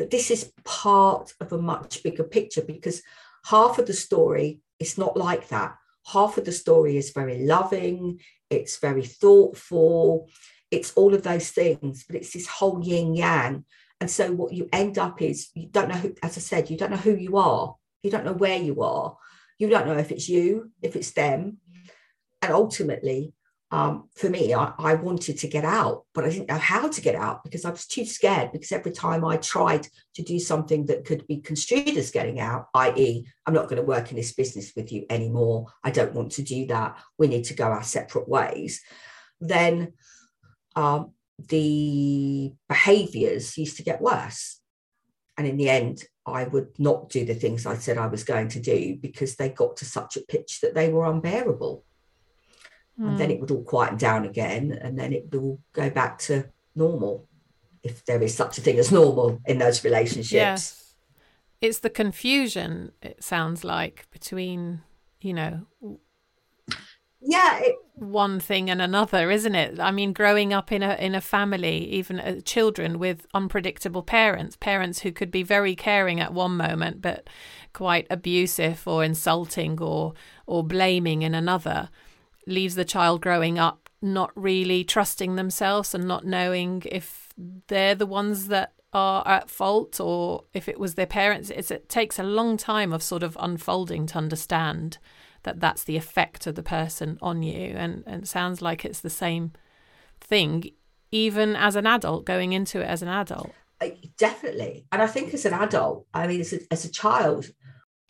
that 0.01 0.09
this 0.09 0.31
is 0.31 0.51
part 0.63 1.31
of 1.39 1.53
a 1.53 1.61
much 1.61 2.01
bigger 2.01 2.23
picture 2.23 2.63
because 2.63 3.03
half 3.45 3.77
of 3.77 3.85
the 3.85 3.93
story 3.93 4.59
is 4.79 4.97
not 4.97 5.15
like 5.15 5.49
that. 5.49 5.75
Half 6.07 6.39
of 6.39 6.45
the 6.45 6.51
story 6.51 6.97
is 6.97 7.11
very 7.11 7.45
loving, 7.45 8.19
it's 8.49 8.79
very 8.79 9.05
thoughtful, 9.05 10.27
it's 10.71 10.91
all 10.93 11.13
of 11.13 11.21
those 11.21 11.51
things, 11.51 12.03
but 12.07 12.15
it's 12.15 12.33
this 12.33 12.47
whole 12.47 12.83
yin 12.83 13.13
yang. 13.13 13.63
And 13.99 14.09
so 14.09 14.31
what 14.31 14.53
you 14.53 14.67
end 14.73 14.97
up 14.97 15.21
is 15.21 15.49
you 15.53 15.67
don't 15.67 15.89
know 15.89 15.95
who, 15.95 16.15
as 16.23 16.35
I 16.35 16.41
said, 16.41 16.71
you 16.71 16.77
don't 16.77 16.89
know 16.89 16.97
who 16.97 17.15
you 17.15 17.37
are, 17.37 17.75
you 18.01 18.09
don't 18.09 18.25
know 18.25 18.33
where 18.33 18.57
you 18.57 18.81
are, 18.81 19.15
you 19.59 19.69
don't 19.69 19.85
know 19.85 19.99
if 19.99 20.11
it's 20.11 20.27
you, 20.27 20.71
if 20.81 20.95
it's 20.95 21.11
them. 21.11 21.57
And 22.41 22.51
ultimately, 22.51 23.33
um, 23.71 24.09
for 24.15 24.29
me, 24.29 24.53
I, 24.53 24.73
I, 24.77 24.95
wanted 24.95 25.37
to 25.37 25.47
get 25.47 25.63
out, 25.63 26.03
but 26.13 26.25
I 26.25 26.29
didn't 26.29 26.49
know 26.49 26.57
how 26.57 26.89
to 26.89 27.01
get 27.01 27.15
out 27.15 27.41
because 27.45 27.63
I 27.63 27.69
was 27.69 27.87
too 27.87 28.03
scared. 28.03 28.51
Because 28.51 28.73
every 28.73 28.91
time 28.91 29.23
I 29.23 29.37
tried 29.37 29.87
to 30.15 30.21
do 30.21 30.39
something 30.39 30.87
that 30.87 31.05
could 31.05 31.25
be 31.25 31.37
construed 31.37 31.95
as 31.95 32.11
getting 32.11 32.41
out, 32.41 32.67
i.e., 32.75 33.25
I'm 33.45 33.53
not 33.53 33.69
going 33.69 33.77
to 33.77 33.87
work 33.87 34.11
in 34.11 34.17
this 34.17 34.33
business 34.33 34.73
with 34.75 34.91
you 34.91 35.05
anymore, 35.09 35.67
I 35.85 35.91
don't 35.91 36.13
want 36.13 36.33
to 36.33 36.43
do 36.43 36.67
that, 36.67 36.97
we 37.17 37.27
need 37.27 37.45
to 37.45 37.53
go 37.53 37.63
our 37.63 37.83
separate 37.83 38.27
ways, 38.27 38.81
then 39.39 39.93
um, 40.75 41.13
the 41.39 42.51
behaviors 42.67 43.57
used 43.57 43.77
to 43.77 43.83
get 43.83 44.01
worse. 44.01 44.59
And 45.37 45.47
in 45.47 45.55
the 45.55 45.69
end, 45.69 46.03
I 46.25 46.43
would 46.43 46.77
not 46.77 47.09
do 47.09 47.23
the 47.23 47.35
things 47.35 47.65
I 47.65 47.77
said 47.77 47.97
I 47.97 48.07
was 48.07 48.25
going 48.25 48.49
to 48.49 48.59
do 48.59 48.97
because 49.01 49.37
they 49.37 49.47
got 49.47 49.77
to 49.77 49.85
such 49.85 50.17
a 50.17 50.21
pitch 50.27 50.59
that 50.61 50.75
they 50.75 50.89
were 50.89 51.09
unbearable 51.09 51.85
mm. 53.01 53.07
and 53.07 53.19
then 53.19 53.29
hmm. 53.29 53.35
it 53.35 53.41
would 53.41 53.51
all 53.51 53.63
quieten 53.63 53.97
down 53.97 54.25
again 54.25 54.77
and 54.81 54.97
then 54.97 55.11
it 55.13 55.25
would 55.25 55.41
all 55.41 55.59
go 55.73 55.89
back 55.89 56.19
to 56.19 56.45
normal 56.75 57.27
if 57.83 58.05
there 58.05 58.21
is 58.21 58.33
such 58.33 58.57
a 58.57 58.61
thing 58.61 58.77
as 58.77 58.91
normal 58.91 59.39
in 59.45 59.57
those 59.57 59.83
relationships 59.83 60.31
yes. 60.31 60.93
it's 61.59 61.79
the 61.79 61.89
confusion 61.89 62.91
it 63.01 63.23
sounds 63.23 63.63
like 63.63 64.05
between 64.11 64.81
you 65.19 65.33
know 65.33 65.65
yeah 67.21 67.59
it, 67.59 67.75
one 67.95 68.39
thing 68.39 68.69
and 68.69 68.81
another 68.81 69.29
isn't 69.29 69.53
it 69.53 69.79
i 69.79 69.91
mean 69.91 70.11
growing 70.11 70.53
up 70.53 70.71
in 70.71 70.81
a 70.81 70.95
in 70.95 71.13
a 71.13 71.21
family 71.21 71.85
even 71.89 72.19
uh, 72.19 72.39
children 72.41 72.97
with 72.97 73.27
unpredictable 73.33 74.01
parents 74.01 74.55
parents 74.55 75.01
who 75.01 75.11
could 75.11 75.29
be 75.29 75.43
very 75.43 75.75
caring 75.75 76.19
at 76.19 76.33
one 76.33 76.57
moment 76.57 77.01
but 77.01 77.29
quite 77.73 78.07
abusive 78.09 78.87
or 78.87 79.03
insulting 79.03 79.79
or 79.79 80.13
or 80.47 80.63
blaming 80.63 81.21
in 81.21 81.35
another 81.35 81.89
leaves 82.47 82.75
the 82.75 82.85
child 82.85 83.21
growing 83.21 83.59
up 83.59 83.89
not 84.01 84.31
really 84.35 84.83
trusting 84.83 85.35
themselves 85.35 85.93
and 85.93 86.07
not 86.07 86.25
knowing 86.25 86.81
if 86.91 87.29
they're 87.67 87.95
the 87.95 88.05
ones 88.05 88.47
that 88.47 88.73
are 88.93 89.25
at 89.27 89.49
fault 89.49 89.99
or 89.99 90.43
if 90.53 90.67
it 90.67 90.79
was 90.79 90.95
their 90.95 91.05
parents. 91.05 91.49
It's, 91.49 91.71
it 91.71 91.87
takes 91.87 92.19
a 92.19 92.23
long 92.23 92.57
time 92.57 92.91
of 92.91 93.03
sort 93.03 93.23
of 93.23 93.37
unfolding 93.39 94.07
to 94.07 94.17
understand 94.17 94.97
that 95.43 95.59
that's 95.59 95.83
the 95.83 95.97
effect 95.97 96.45
of 96.47 96.55
the 96.55 96.63
person 96.63 97.17
on 97.21 97.43
you. 97.43 97.73
And, 97.77 98.03
and 98.05 98.23
it 98.23 98.27
sounds 98.27 98.61
like 98.61 98.83
it's 98.83 99.01
the 99.01 99.09
same 99.09 99.53
thing 100.19 100.71
even 101.11 101.55
as 101.55 101.75
an 101.75 101.85
adult 101.85 102.25
going 102.25 102.53
into 102.53 102.81
it 102.81 102.85
as 102.85 103.01
an 103.01 103.09
adult. 103.09 103.51
Definitely. 104.17 104.85
And 104.91 105.01
i 105.01 105.07
think 105.07 105.33
as 105.33 105.45
an 105.45 105.53
adult 105.53 106.05
i 106.13 106.27
mean 106.27 106.39
as 106.41 106.53
a, 106.53 106.59
as 106.71 106.85
a 106.85 106.91
child 106.91 107.51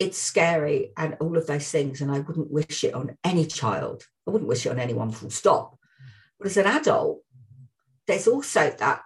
it's 0.02 0.18
scary 0.18 0.90
and 0.96 1.16
all 1.20 1.36
of 1.36 1.46
those 1.46 1.70
things 1.70 2.00
and 2.00 2.10
i 2.10 2.18
wouldn't 2.18 2.50
wish 2.50 2.82
it 2.84 2.92
on 2.92 3.16
any 3.24 3.46
child. 3.46 4.04
I 4.26 4.30
wouldn't 4.30 4.48
wish 4.48 4.66
it 4.66 4.70
on 4.70 4.78
anyone 4.78 5.10
full 5.10 5.30
stop. 5.30 5.78
But 6.38 6.48
as 6.48 6.56
an 6.56 6.66
adult 6.66 7.20
there's 8.06 8.26
also 8.26 8.74
that 8.78 9.02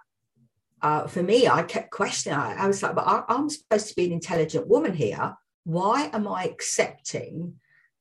uh, 0.81 1.07
for 1.07 1.21
me 1.23 1.47
i 1.47 1.61
kept 1.63 1.91
questioning 1.91 2.37
I, 2.37 2.55
I 2.55 2.67
was 2.67 2.81
like 2.81 2.95
but 2.95 3.07
I, 3.07 3.23
i'm 3.29 3.49
supposed 3.49 3.89
to 3.89 3.95
be 3.95 4.05
an 4.05 4.11
intelligent 4.11 4.67
woman 4.67 4.93
here. 4.93 5.35
Why 5.63 6.09
am 6.13 6.27
i 6.27 6.45
accepting 6.45 7.59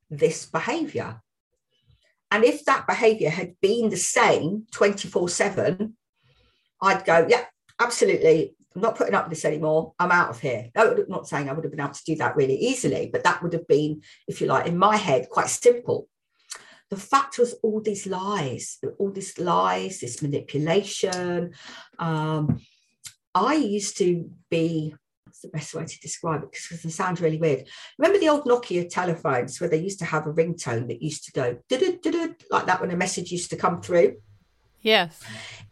this 0.08 0.46
behavior? 0.46 1.20
And 2.30 2.44
if 2.44 2.64
that 2.64 2.86
behavior 2.86 3.30
had 3.30 3.54
been 3.60 3.90
the 3.90 3.96
same 3.96 4.66
24 4.72 5.28
7 5.28 5.96
i'd 6.82 7.04
go 7.04 7.26
yeah 7.28 7.44
absolutely 7.78 8.54
I'm 8.76 8.83
not 8.83 8.95
putting 8.95 9.14
up 9.14 9.25
with 9.25 9.38
this 9.38 9.47
anymore. 9.47 9.95
I'm 9.99 10.12
out 10.12 10.28
of 10.28 10.38
here. 10.38 10.68
I'm 10.76 11.06
not 11.09 11.26
saying 11.26 11.49
I 11.49 11.54
would 11.54 11.64
have 11.64 11.71
been 11.71 11.80
able 11.80 11.95
to 11.95 12.04
do 12.04 12.14
that 12.16 12.37
really 12.37 12.56
easily, 12.56 13.09
but 13.11 13.25
that 13.25 13.42
would 13.42 13.54
have 13.54 13.66
been, 13.66 14.02
if 14.28 14.42
you 14.42 14.49
like, 14.49 14.66
in 14.66 14.76
my 14.76 14.97
head, 14.97 15.30
quite 15.30 15.49
simple. 15.49 16.09
The 16.90 16.99
fact 16.99 17.38
was 17.38 17.54
all 17.62 17.80
these 17.80 18.06
lies, 18.06 18.78
all 18.99 19.11
these 19.11 19.38
lies, 19.38 20.00
this 20.00 20.21
manipulation. 20.21 21.54
Um, 21.99 22.61
I 23.35 23.54
used 23.54 23.97
to 23.97 24.30
be, 24.50 24.95
what's 25.25 25.40
the 25.40 25.49
best 25.49 25.75
way 25.75 25.87
to 25.87 26.00
describe 26.00 26.42
it? 26.42 26.52
Because 26.52 26.85
it 26.85 26.90
sounds 26.90 27.23
really 27.23 27.38
weird. 27.38 27.66
Remember 27.99 28.18
the 28.18 28.28
old 28.28 28.45
Nokia 28.45 28.90
telephones 28.90 29.59
where 29.59 29.71
they 29.71 29.78
used 29.78 30.00
to 30.00 30.04
have 30.04 30.26
a 30.26 30.33
ringtone 30.35 30.87
that 30.88 31.02
used 31.02 31.25
to 31.25 31.33
go 31.33 31.59
like 32.50 32.66
that 32.66 32.80
when 32.83 32.90
a 32.90 32.97
message 32.97 33.33
used 33.33 33.49
to 33.50 33.56
come 33.56 33.80
through? 33.80 34.16
Yes. 34.83 35.18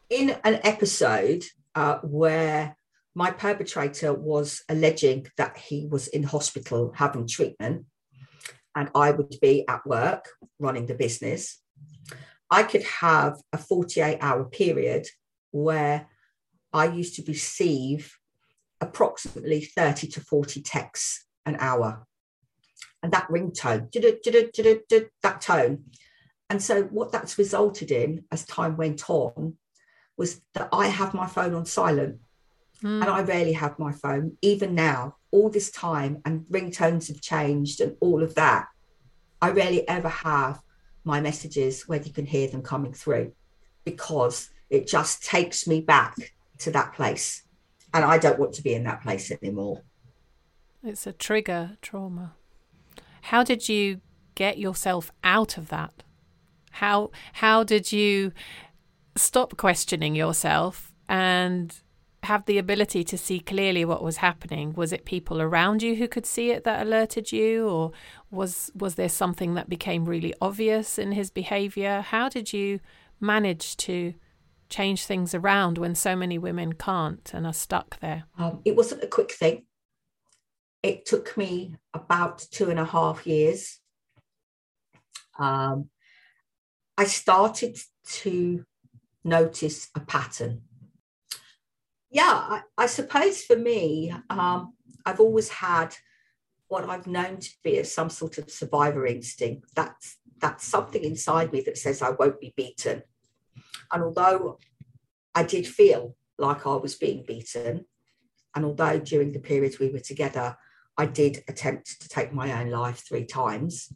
In 0.09 0.31
an 0.43 0.61
episode 0.65 1.45
uh, 1.75 1.99
where 1.99 2.77
my 3.15 3.31
perpetrator 3.31 4.13
was 4.13 4.63
alleging 4.69 5.27
that 5.37 5.57
he 5.57 5.87
was 5.87 6.09
in 6.09 6.25
hospital 6.25 6.93
having 6.97 7.29
treatment 7.29 7.87
and 8.75 8.91
I 8.95 9.13
would 9.13 9.37
be 9.41 9.67
at 9.69 9.87
work 9.87 10.29
running 10.59 10.87
the 10.87 10.95
business. 10.95 11.61
I 12.51 12.65
could 12.65 12.83
have 12.83 13.41
a 13.53 13.59
48 13.59 14.19
hour 14.21 14.45
period 14.45 15.07
where 15.53 16.09
I 16.73 16.87
used 16.87 17.15
to 17.17 17.25
receive 17.27 18.17
approximately 18.81 19.65
30 19.65 20.09
to 20.09 20.21
40 20.21 20.63
texts 20.63 21.25
an 21.47 21.57
hour. 21.61 22.07
And 23.03 23.13
that 23.13 23.29
ringtone, 23.29 23.93
that 25.23 25.41
tone. 25.41 25.85
And 26.51 26.63
so, 26.63 26.83
what 26.85 27.13
that's 27.13 27.39
resulted 27.39 27.91
in 27.91 28.25
as 28.33 28.45
time 28.45 28.77
went 28.77 29.09
on 29.09 29.57
was 30.17 30.41
that 30.55 30.69
I 30.73 30.89
have 30.89 31.15
my 31.15 31.27
phone 31.27 31.55
on 31.55 31.67
silent 31.67 32.21
Mm. 32.85 33.01
And 33.01 33.05
I 33.05 33.23
rarely 33.23 33.55
have 33.55 33.79
my 33.79 33.93
phone, 33.93 34.37
even 34.43 34.75
now, 34.75 35.17
all 35.31 35.49
this 35.49 35.71
time, 35.71 36.21
and 36.25 36.45
ringtones 36.51 37.09
have 37.09 37.21
changed 37.21 37.81
and 37.81 37.97
all 38.01 38.23
of 38.23 38.35
that. 38.35 38.67
I 39.41 39.51
rarely 39.51 39.89
ever 39.89 40.09
have 40.09 40.61
my 41.03 41.21
messages 41.21 41.89
where 41.89 42.01
you 42.01 42.13
can 42.13 42.27
hear 42.27 42.49
them 42.49 42.63
coming 42.63 42.93
through 42.93 43.33
because 43.85 44.51
it 44.71 44.87
just 44.87 45.25
takes 45.25 45.67
me 45.67 45.81
back 45.81 46.15
to 46.59 46.71
that 46.73 46.93
place. 46.95 47.43
And 47.93 48.05
I 48.05 48.19
don't 48.19 48.39
want 48.39 48.55
to 48.55 48.63
be 48.63 48.75
in 48.75 48.85
that 48.85 49.03
place 49.03 49.31
anymore. 49.31 49.83
It's 50.83 51.07
a 51.07 51.13
trigger 51.13 51.79
trauma. 51.81 52.35
How 53.23 53.43
did 53.43 53.69
you 53.69 54.01
get 54.35 54.59
yourself 54.59 55.11
out 55.23 55.57
of 55.57 55.69
that? 55.69 56.03
How 56.73 57.11
how 57.35 57.65
did 57.65 57.93
you 57.93 58.33
stop 59.17 59.57
questioning 59.57 60.15
yourself 60.15 60.93
and 61.09 61.75
have 62.25 62.45
the 62.47 62.59
ability 62.59 63.05
to 63.05 63.19
see 63.19 63.41
clearly 63.41 63.85
what 63.85 64.03
was 64.03 64.19
happening? 64.19 64.73
Was 64.75 64.93
it 64.93 65.05
people 65.05 65.41
around 65.41 65.83
you 65.83 65.97
who 65.97 66.09
could 66.09 66.27
see 66.27 66.51
it 66.51 66.65
that 66.65 66.87
alerted 66.87 67.33
you, 67.33 67.69
or 67.69 67.93
was 68.31 68.71
was 68.75 68.97
there 68.97 69.09
something 69.09 69.55
that 69.55 69.69
became 69.69 70.05
really 70.05 70.35
obvious 70.41 70.99
in 70.99 71.13
his 71.13 71.31
behaviour? 71.31 72.01
How 72.01 72.29
did 72.29 72.53
you 72.53 72.81
manage 73.21 73.77
to 73.79 74.15
change 74.69 75.07
things 75.07 75.35
around 75.35 75.79
when 75.79 75.95
so 75.95 76.17
many 76.17 76.39
women 76.39 76.73
can't 76.73 77.33
and 77.33 77.47
are 77.47 77.53
stuck 77.53 78.01
there? 78.01 78.25
Um, 78.39 78.61
it 78.65 78.77
wasn't 78.77 79.05
a 79.05 79.09
quick 79.09 79.33
thing. 79.33 79.67
It 80.83 81.07
took 81.07 81.37
me 81.37 81.77
about 81.95 82.47
two 82.51 82.71
and 82.71 82.79
a 82.79 82.85
half 82.85 83.27
years. 83.27 83.81
Um, 85.39 85.89
I 86.97 87.05
started 87.05 87.79
to 88.21 88.65
notice 89.25 89.89
a 89.95 90.01
pattern 90.01 90.63
yeah, 92.15 92.23
I, 92.49 92.61
I 92.79 92.87
suppose 92.87 93.43
for 93.43 93.57
me, 93.57 94.15
um, 94.31 94.75
I've 95.05 95.19
always 95.19 95.49
had 95.49 95.97
what 96.69 96.89
I've 96.89 97.09
known 97.09 97.39
to 97.39 97.51
be 97.65 97.77
as 97.79 97.93
some 97.93 98.09
sort 98.09 98.39
of 98.39 98.51
survivor 98.51 99.05
instinct. 99.05 99.67
That's 99.75 100.19
that's 100.39 100.65
something 100.65 101.03
inside 101.03 101.53
me 101.53 101.61
that 101.63 101.77
says 101.77 102.03
I 102.03 102.11
won't 102.11 102.41
be 102.41 102.55
beaten. 102.57 103.03
And 103.93 104.05
although 104.05 104.61
I 105.35 105.43
did 105.43 105.67
feel 105.67 106.15
like 106.39 106.67
I 106.69 106.77
was 106.77 106.95
being 106.95 107.25
beaten, 107.27 107.85
and 108.55 108.65
although 108.65 109.01
during 109.01 109.33
the 109.33 109.41
periods 109.41 109.81
we 109.81 109.91
were 109.91 109.99
together, 109.99 110.57
I 110.97 111.07
did 111.07 111.43
attempt 111.49 112.01
to 112.01 112.09
take 112.09 112.33
my 112.33 112.61
own 112.61 112.71
life 112.71 113.03
three 113.09 113.27
times, 113.27 113.93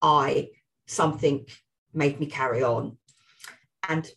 I 0.00 0.48
something 0.86 1.44
made 1.92 2.18
me 2.18 2.26
carry 2.26 2.62
on. 2.62 2.96
And 3.86 4.10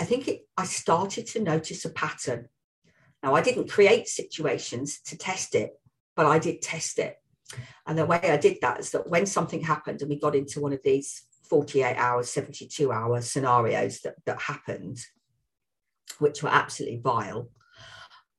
I 0.00 0.04
think 0.06 0.28
it, 0.28 0.46
I 0.56 0.64
started 0.64 1.26
to 1.28 1.40
notice 1.40 1.84
a 1.84 1.90
pattern 1.90 2.48
now, 3.24 3.34
I 3.34 3.40
didn't 3.40 3.70
create 3.70 4.06
situations 4.06 5.00
to 5.06 5.16
test 5.16 5.54
it, 5.54 5.80
but 6.14 6.26
I 6.26 6.38
did 6.38 6.60
test 6.60 6.98
it. 6.98 7.16
And 7.86 7.96
the 7.96 8.04
way 8.04 8.20
I 8.22 8.36
did 8.36 8.58
that 8.60 8.80
is 8.80 8.90
that 8.90 9.08
when 9.08 9.24
something 9.24 9.62
happened 9.62 10.02
and 10.02 10.10
we 10.10 10.20
got 10.20 10.36
into 10.36 10.60
one 10.60 10.74
of 10.74 10.82
these 10.84 11.22
48 11.48 11.96
hours, 11.96 12.30
72 12.30 12.92
hour 12.92 13.22
scenarios 13.22 14.00
that, 14.00 14.16
that 14.26 14.42
happened, 14.42 14.98
which 16.18 16.42
were 16.42 16.50
absolutely 16.50 16.98
vile, 16.98 17.48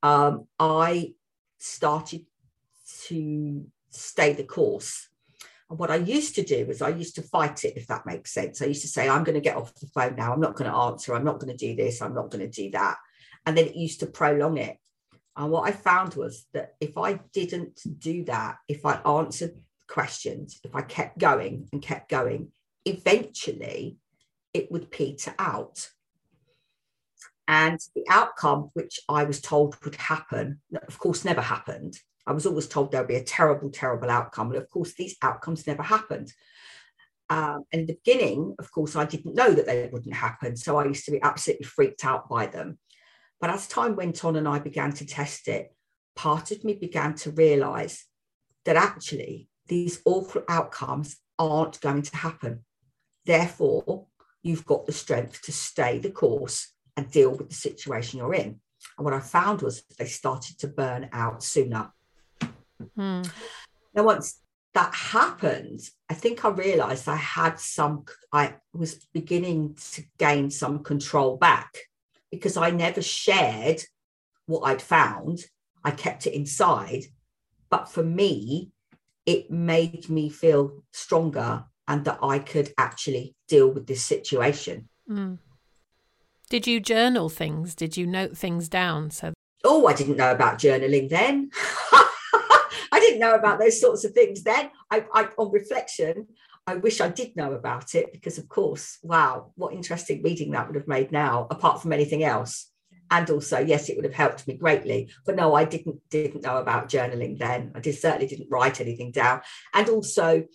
um, 0.03 0.45
I 0.59 1.15
started 1.57 2.27
to 3.05 3.65
stay 3.89 4.33
the 4.33 4.43
course. 4.43 5.09
And 5.67 5.79
what 5.79 5.89
I 5.89 5.95
used 5.95 6.35
to 6.35 6.43
do 6.43 6.67
was 6.67 6.83
I 6.83 6.89
used 6.89 7.15
to 7.15 7.23
fight 7.23 7.65
it, 7.65 7.75
if 7.75 7.87
that 7.87 8.05
makes 8.05 8.31
sense. 8.31 8.61
I 8.61 8.65
used 8.65 8.83
to 8.83 8.87
say, 8.87 9.09
I'm 9.09 9.23
going 9.23 9.33
to 9.33 9.41
get 9.41 9.57
off 9.57 9.73
the 9.73 9.87
phone 9.87 10.15
now. 10.15 10.31
I'm 10.31 10.41
not 10.41 10.55
going 10.55 10.69
to 10.69 10.77
answer. 10.77 11.15
I'm 11.15 11.25
not 11.25 11.39
going 11.39 11.57
to 11.57 11.67
do 11.67 11.75
this. 11.75 12.03
I'm 12.03 12.13
not 12.13 12.29
going 12.29 12.47
to 12.47 12.61
do 12.61 12.69
that 12.69 12.97
and 13.45 13.57
then 13.57 13.65
it 13.65 13.75
used 13.75 13.99
to 14.01 14.07
prolong 14.07 14.57
it. 14.57 14.77
And 15.37 15.51
what 15.51 15.67
I 15.67 15.71
found 15.71 16.13
was 16.15 16.45
that 16.53 16.75
if 16.79 16.97
I 16.97 17.19
didn't 17.33 17.81
do 17.99 18.23
that, 18.25 18.57
if 18.67 18.85
I 18.85 18.95
answered 19.05 19.55
questions, 19.87 20.59
if 20.63 20.75
I 20.75 20.81
kept 20.81 21.17
going 21.17 21.67
and 21.71 21.81
kept 21.81 22.09
going, 22.09 22.51
eventually 22.85 23.97
it 24.53 24.71
would 24.71 24.91
peter 24.91 25.35
out. 25.37 25.89
And 27.47 27.79
the 27.95 28.05
outcome, 28.09 28.69
which 28.73 28.99
I 29.07 29.25
was 29.25 29.41
told 29.41 29.75
would 29.83 29.95
happen, 29.95 30.61
of 30.87 30.97
course, 30.97 31.25
never 31.25 31.41
happened. 31.41 31.99
I 32.25 32.31
was 32.31 32.45
always 32.45 32.67
told 32.67 32.91
there'll 32.91 33.07
be 33.07 33.15
a 33.15 33.23
terrible, 33.23 33.69
terrible 33.69 34.09
outcome. 34.09 34.49
But 34.49 34.57
of 34.57 34.69
course, 34.69 34.93
these 34.95 35.15
outcomes 35.21 35.67
never 35.67 35.83
happened. 35.83 36.33
Um, 37.29 37.63
and 37.71 37.81
in 37.81 37.87
the 37.87 37.99
beginning, 38.03 38.55
of 38.57 38.71
course, 38.71 38.95
I 38.95 39.05
didn't 39.05 39.35
know 39.35 39.51
that 39.51 39.65
they 39.65 39.89
wouldn't 39.91 40.15
happen. 40.15 40.55
So 40.55 40.77
I 40.77 40.85
used 40.85 41.05
to 41.05 41.11
be 41.11 41.21
absolutely 41.21 41.65
freaked 41.65 42.05
out 42.05 42.29
by 42.29 42.47
them. 42.47 42.79
But 43.39 43.49
as 43.49 43.67
time 43.67 43.95
went 43.95 44.23
on 44.23 44.35
and 44.35 44.47
I 44.47 44.59
began 44.59 44.91
to 44.93 45.05
test 45.05 45.47
it, 45.47 45.73
part 46.15 46.51
of 46.51 46.63
me 46.63 46.73
began 46.73 47.15
to 47.15 47.31
realize 47.31 48.05
that 48.63 48.75
actually 48.75 49.49
these 49.67 50.01
awful 50.05 50.43
outcomes 50.47 51.17
aren't 51.37 51.81
going 51.81 52.01
to 52.03 52.15
happen. 52.15 52.63
Therefore, 53.25 54.07
you've 54.41 54.65
got 54.65 54.85
the 54.85 54.91
strength 54.91 55.41
to 55.43 55.51
stay 55.51 55.99
the 55.99 56.11
course 56.11 56.73
and 56.95 57.11
deal 57.11 57.31
with 57.31 57.49
the 57.49 57.55
situation 57.55 58.19
you're 58.19 58.33
in. 58.33 58.59
And 58.97 59.05
what 59.05 59.13
I 59.13 59.19
found 59.19 59.61
was 59.61 59.83
they 59.97 60.05
started 60.05 60.59
to 60.59 60.67
burn 60.67 61.09
out 61.11 61.43
sooner. 61.43 61.91
Hmm. 62.95 63.23
Now, 63.93 64.03
once 64.03 64.41
that 64.73 64.93
happened, 64.93 65.81
I 66.09 66.13
think 66.13 66.45
I 66.45 66.49
realized 66.49 67.09
I 67.09 67.15
had 67.15 67.59
some, 67.59 68.05
I 68.31 68.55
was 68.73 69.05
beginning 69.13 69.77
to 69.93 70.03
gain 70.17 70.51
some 70.51 70.83
control 70.83 71.37
back 71.37 71.77
because 72.35 72.57
I 72.57 72.69
never 72.69 73.01
shared 73.01 73.81
what 74.45 74.61
I'd 74.61 74.81
found. 74.81 75.45
I 75.83 75.91
kept 75.91 76.27
it 76.27 76.33
inside. 76.33 77.05
But 77.69 77.89
for 77.89 78.03
me, 78.03 78.71
it 79.25 79.49
made 79.49 80.09
me 80.09 80.29
feel 80.29 80.83
stronger 80.91 81.65
and 81.87 82.05
that 82.05 82.19
I 82.21 82.39
could 82.39 82.73
actually 82.77 83.35
deal 83.47 83.67
with 83.67 83.87
this 83.87 84.03
situation. 84.03 84.89
Mm. 85.09 85.39
Did 86.49 86.67
you 86.67 86.79
journal 86.79 87.29
things? 87.29 87.75
Did 87.75 87.97
you 87.97 88.05
note 88.05 88.37
things 88.37 88.69
down? 88.69 89.11
So, 89.11 89.33
oh, 89.63 89.87
I 89.87 89.93
didn't 89.93 90.17
know 90.17 90.31
about 90.31 90.59
journaling 90.59 91.09
then. 91.09 91.49
I 92.91 92.99
didn't 92.99 93.19
know 93.19 93.35
about 93.35 93.59
those 93.59 93.79
sorts 93.79 94.05
of 94.05 94.13
things 94.13 94.43
then. 94.43 94.69
I, 94.91 95.05
I, 95.13 95.27
on 95.37 95.51
reflection, 95.51 96.27
I 96.67 96.75
wish 96.75 96.99
I 96.99 97.09
did 97.09 97.35
know 97.35 97.53
about 97.53 97.93
it 97.93 98.11
because, 98.11 98.37
of 98.37 98.49
course, 98.49 98.97
wow, 99.03 99.51
what 99.55 99.73
interesting 99.73 100.23
reading 100.23 100.51
that 100.51 100.67
would 100.67 100.75
have 100.75 100.87
made 100.87 101.11
now, 101.11 101.47
apart 101.51 101.81
from 101.81 101.93
anything 101.93 102.23
else. 102.23 102.71
And 103.11 103.29
also, 103.29 103.59
yes, 103.59 103.87
it 103.87 103.95
would 103.95 104.05
have 104.05 104.15
helped 104.15 104.47
me 104.47 104.55
greatly. 104.55 105.11
But 105.27 105.35
no, 105.35 105.53
I 105.53 105.63
didn't 105.63 105.97
didn't 106.09 106.43
know 106.43 106.57
about 106.57 106.89
journaling 106.89 107.37
then. 107.37 107.71
I 107.75 107.79
did 107.79 107.95
certainly 107.95 108.25
didn't 108.25 108.49
write 108.49 108.81
anything 108.81 109.11
down. 109.11 109.41
And 109.75 109.87
also, 109.89 110.45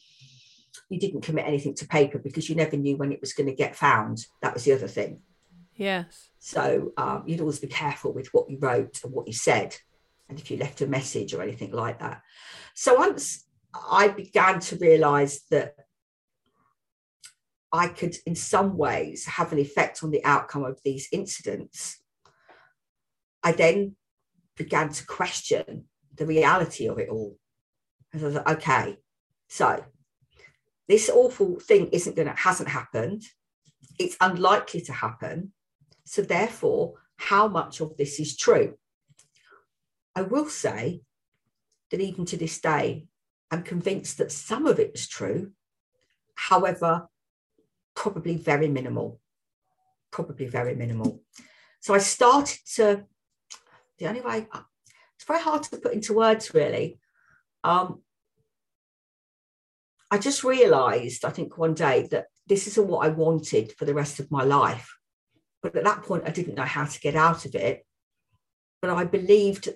you 0.88 0.98
didn't 0.98 1.20
commit 1.20 1.46
anything 1.46 1.74
to 1.76 1.86
paper 1.86 2.18
because 2.18 2.48
you 2.48 2.56
never 2.56 2.76
knew 2.76 2.96
when 2.96 3.12
it 3.12 3.20
was 3.20 3.32
going 3.32 3.48
to 3.48 3.54
get 3.54 3.76
found. 3.76 4.26
That 4.42 4.54
was 4.54 4.64
the 4.64 4.72
other 4.72 4.88
thing. 4.88 5.20
Yes. 5.76 6.28
So 6.40 6.92
um, 6.96 7.22
you'd 7.26 7.40
always 7.40 7.60
be 7.60 7.68
careful 7.68 8.12
with 8.12 8.28
what 8.32 8.50
you 8.50 8.58
wrote 8.58 9.00
and 9.04 9.12
what 9.12 9.28
you 9.28 9.32
said 9.32 9.76
and 10.28 10.38
if 10.38 10.50
you 10.50 10.56
left 10.56 10.80
a 10.80 10.86
message 10.86 11.32
or 11.32 11.42
anything 11.42 11.70
like 11.70 12.00
that. 12.00 12.22
So 12.74 12.96
once 12.96 13.46
I 13.72 14.08
began 14.08 14.58
to 14.60 14.76
realize 14.76 15.42
that 15.50 15.74
I 17.72 17.88
could, 17.88 18.16
in 18.26 18.34
some 18.34 18.76
ways, 18.76 19.26
have 19.26 19.52
an 19.52 19.58
effect 19.58 20.02
on 20.02 20.10
the 20.10 20.24
outcome 20.24 20.64
of 20.64 20.80
these 20.84 21.08
incidents, 21.12 22.00
I 23.42 23.52
then 23.52 23.96
began 24.56 24.90
to 24.90 25.06
question 25.06 25.84
the 26.14 26.26
reality 26.26 26.88
of 26.88 26.98
it 26.98 27.08
all. 27.08 27.36
I 28.12 28.18
was 28.18 28.34
like, 28.34 28.48
okay, 28.48 28.96
so 29.48 29.84
this 30.88 31.08
awful 31.08 31.60
thing 31.60 31.88
isn't 31.88 32.16
going 32.16 32.28
to, 32.28 32.34
hasn't 32.34 32.68
happened. 32.68 33.22
It's 33.98 34.16
unlikely 34.20 34.80
to 34.82 34.92
happen. 34.92 35.52
So, 36.04 36.22
therefore, 36.22 36.94
how 37.16 37.46
much 37.46 37.80
of 37.80 37.96
this 37.96 38.18
is 38.18 38.36
true? 38.36 38.74
I 40.16 40.22
will 40.22 40.48
say 40.48 41.02
that 41.90 42.00
even 42.00 42.24
to 42.26 42.36
this 42.36 42.60
day, 42.60 43.06
I'm 43.50 43.62
convinced 43.62 44.18
that 44.18 44.32
some 44.32 44.66
of 44.66 44.78
it 44.78 44.92
is 44.94 45.06
true. 45.06 45.52
However, 46.34 47.08
probably 47.94 48.36
very 48.36 48.68
minimal. 48.68 49.20
Probably 50.10 50.46
very 50.46 50.74
minimal. 50.74 51.22
So 51.80 51.94
I 51.94 51.98
started 51.98 52.58
to, 52.74 53.04
the 53.98 54.06
only 54.06 54.20
way, 54.20 54.46
it's 55.16 55.24
very 55.26 55.40
hard 55.40 55.62
to 55.64 55.76
put 55.78 55.92
into 55.92 56.14
words 56.14 56.52
really. 56.54 56.98
Um, 57.64 58.02
I 60.10 60.18
just 60.18 60.42
realized, 60.42 61.24
I 61.24 61.30
think 61.30 61.56
one 61.56 61.74
day, 61.74 62.08
that 62.10 62.26
this 62.46 62.66
isn't 62.66 62.88
what 62.88 63.06
I 63.06 63.10
wanted 63.10 63.72
for 63.72 63.84
the 63.84 63.94
rest 63.94 64.18
of 64.18 64.30
my 64.30 64.42
life. 64.42 64.92
But 65.62 65.76
at 65.76 65.84
that 65.84 66.02
point, 66.02 66.24
I 66.26 66.30
didn't 66.30 66.56
know 66.56 66.64
how 66.64 66.84
to 66.84 67.00
get 67.00 67.14
out 67.14 67.44
of 67.44 67.54
it. 67.54 67.86
But 68.82 68.90
I 68.90 69.04
believed 69.04 69.68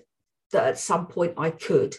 that 0.51 0.67
at 0.67 0.79
some 0.79 1.07
point 1.07 1.35
I 1.37 1.51
could. 1.51 1.95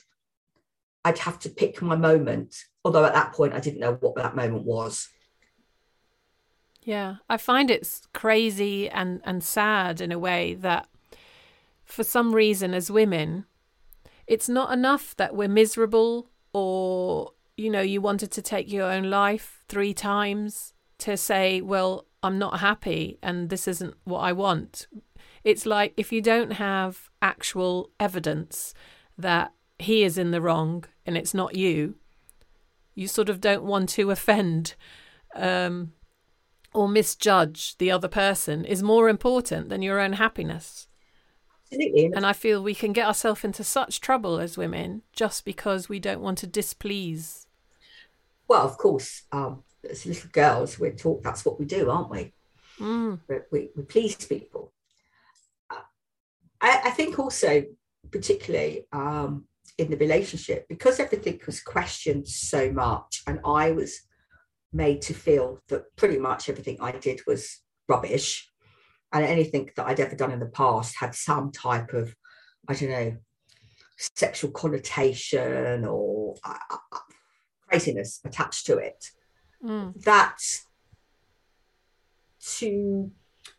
I'd 1.04 1.18
have 1.18 1.38
to 1.40 1.50
pick 1.50 1.80
my 1.80 1.94
moment, 1.94 2.54
although 2.84 3.04
at 3.04 3.14
that 3.14 3.32
point 3.32 3.54
I 3.54 3.60
didn't 3.60 3.80
know 3.80 3.94
what 3.94 4.16
that 4.16 4.36
moment 4.36 4.64
was. 4.64 5.08
Yeah, 6.86 7.16
I 7.28 7.36
find 7.36 7.68
it's 7.68 8.06
crazy 8.14 8.88
and, 8.88 9.20
and 9.24 9.42
sad 9.42 10.00
in 10.00 10.12
a 10.12 10.20
way 10.20 10.54
that 10.54 10.86
for 11.84 12.04
some 12.04 12.32
reason, 12.32 12.74
as 12.74 12.92
women, 12.92 13.44
it's 14.28 14.48
not 14.48 14.72
enough 14.72 15.16
that 15.16 15.34
we're 15.34 15.48
miserable 15.48 16.30
or, 16.52 17.32
you 17.56 17.70
know, 17.70 17.80
you 17.80 18.00
wanted 18.00 18.30
to 18.30 18.40
take 18.40 18.70
your 18.70 18.84
own 18.88 19.10
life 19.10 19.64
three 19.68 19.92
times 19.92 20.74
to 20.98 21.16
say, 21.16 21.60
well, 21.60 22.06
I'm 22.22 22.38
not 22.38 22.60
happy 22.60 23.18
and 23.20 23.50
this 23.50 23.66
isn't 23.66 23.96
what 24.04 24.20
I 24.20 24.30
want. 24.32 24.86
It's 25.42 25.66
like 25.66 25.92
if 25.96 26.12
you 26.12 26.22
don't 26.22 26.52
have 26.52 27.10
actual 27.20 27.90
evidence 27.98 28.74
that 29.18 29.52
he 29.80 30.04
is 30.04 30.16
in 30.16 30.30
the 30.30 30.40
wrong 30.40 30.84
and 31.04 31.16
it's 31.16 31.34
not 31.34 31.56
you, 31.56 31.96
you 32.94 33.08
sort 33.08 33.28
of 33.28 33.40
don't 33.40 33.64
want 33.64 33.88
to 33.88 34.10
offend 34.12 34.76
um, 35.34 35.92
or 36.76 36.88
misjudge 36.88 37.76
the 37.78 37.90
other 37.90 38.08
person 38.08 38.64
is 38.64 38.82
more 38.82 39.08
important 39.08 39.68
than 39.68 39.82
your 39.82 39.98
own 39.98 40.14
happiness. 40.14 40.88
Absolutely. 41.72 42.12
And 42.14 42.24
I 42.24 42.32
feel 42.32 42.62
we 42.62 42.74
can 42.74 42.92
get 42.92 43.06
ourselves 43.06 43.42
into 43.42 43.64
such 43.64 44.00
trouble 44.00 44.38
as 44.38 44.56
women 44.56 45.02
just 45.12 45.44
because 45.44 45.88
we 45.88 45.98
don't 45.98 46.20
want 46.20 46.38
to 46.38 46.46
displease. 46.46 47.46
Well, 48.46 48.62
of 48.62 48.78
course, 48.78 49.22
um, 49.32 49.64
as 49.88 50.06
little 50.06 50.30
girls, 50.32 50.78
we're 50.78 50.92
taught 50.92 51.24
that's 51.24 51.44
what 51.44 51.58
we 51.58 51.66
do, 51.66 51.90
aren't 51.90 52.10
we? 52.10 52.32
Mm. 52.78 53.20
We, 53.50 53.70
we 53.74 53.82
please 53.82 54.14
people. 54.14 54.72
I, 56.60 56.82
I 56.84 56.90
think 56.90 57.18
also, 57.18 57.64
particularly 58.10 58.86
um, 58.92 59.46
in 59.78 59.90
the 59.90 59.96
relationship, 59.96 60.68
because 60.68 61.00
everything 61.00 61.40
was 61.46 61.60
questioned 61.60 62.28
so 62.28 62.70
much, 62.70 63.22
and 63.26 63.40
I 63.44 63.72
was 63.72 64.02
made 64.76 65.02
to 65.02 65.14
feel 65.14 65.58
that 65.68 65.84
pretty 65.96 66.18
much 66.18 66.48
everything 66.48 66.78
I 66.80 66.92
did 66.92 67.20
was 67.26 67.60
rubbish, 67.88 68.48
and 69.12 69.24
anything 69.24 69.70
that 69.76 69.86
I'd 69.86 70.00
ever 70.00 70.14
done 70.14 70.32
in 70.32 70.40
the 70.40 70.46
past 70.46 70.96
had 70.98 71.14
some 71.14 71.50
type 71.50 71.92
of, 71.92 72.14
I 72.68 72.74
don't 72.74 72.90
know, 72.90 73.16
sexual 73.96 74.50
connotation 74.50 75.86
or 75.86 76.34
uh, 76.44 76.54
uh 76.70 76.98
craziness 77.68 78.20
attached 78.24 78.66
to 78.66 78.78
it. 78.78 79.10
Mm. 79.64 80.02
That 80.04 80.38
to 82.58 83.10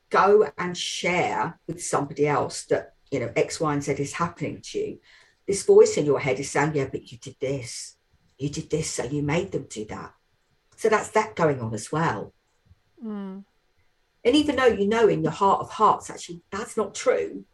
go 0.10 0.50
and 0.58 0.78
share 0.78 1.60
with 1.68 1.84
somebody 1.84 2.28
else 2.28 2.66
that 2.66 2.94
you 3.12 3.20
know 3.20 3.32
X, 3.36 3.60
Y, 3.60 3.74
and 3.74 3.84
Z 3.84 3.94
is 3.94 4.14
happening 4.14 4.62
to 4.64 4.80
you, 4.80 5.00
this 5.48 5.64
voice 5.64 5.98
in 5.98 6.06
your 6.06 6.20
head 6.20 6.40
is 6.40 6.52
saying, 6.52 6.74
"Yeah, 6.76 6.90
but 6.92 7.12
you 7.12 7.18
did 7.18 7.36
this, 7.42 7.98
you 8.38 8.50
did 8.50 8.70
this, 8.70 8.92
so 8.92 9.04
you 9.04 9.24
made 9.24 9.52
them 9.52 9.66
do 9.70 9.86
that." 9.86 10.14
So 10.78 10.90
that's 10.90 11.10
that 11.10 11.36
going 11.36 11.60
on 11.60 11.74
as 11.74 11.92
well. 11.92 12.34
Mm. 13.04 13.44
And 14.24 14.36
even 14.36 14.56
though 14.56 14.68
you 14.68 14.88
know 14.88 15.08
in 15.08 15.24
your 15.24 15.32
heart 15.32 15.62
of 15.62 15.72
hearts, 15.72 16.10
actually, 16.10 16.42
that's 16.52 16.78
not 16.78 16.94
true, 16.94 17.46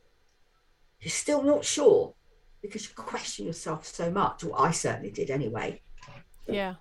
you're 0.99 1.09
still 1.09 1.41
not 1.41 1.63
sure 1.63 2.15
because 2.61 2.83
you 2.83 2.93
question 2.95 3.45
yourself 3.45 3.85
so 3.85 4.11
much. 4.11 4.43
Well, 4.43 4.61
I 4.61 4.71
certainly 4.71 5.11
did 5.11 5.29
anyway. 5.29 5.81
Yeah. 6.47 6.75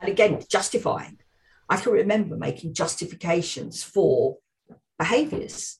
And 0.00 0.10
again, 0.10 0.42
justifying. 0.48 1.18
I 1.68 1.76
can 1.76 1.92
remember 1.92 2.36
making 2.36 2.74
justifications 2.74 3.82
for 3.82 4.38
behaviors. 4.98 5.78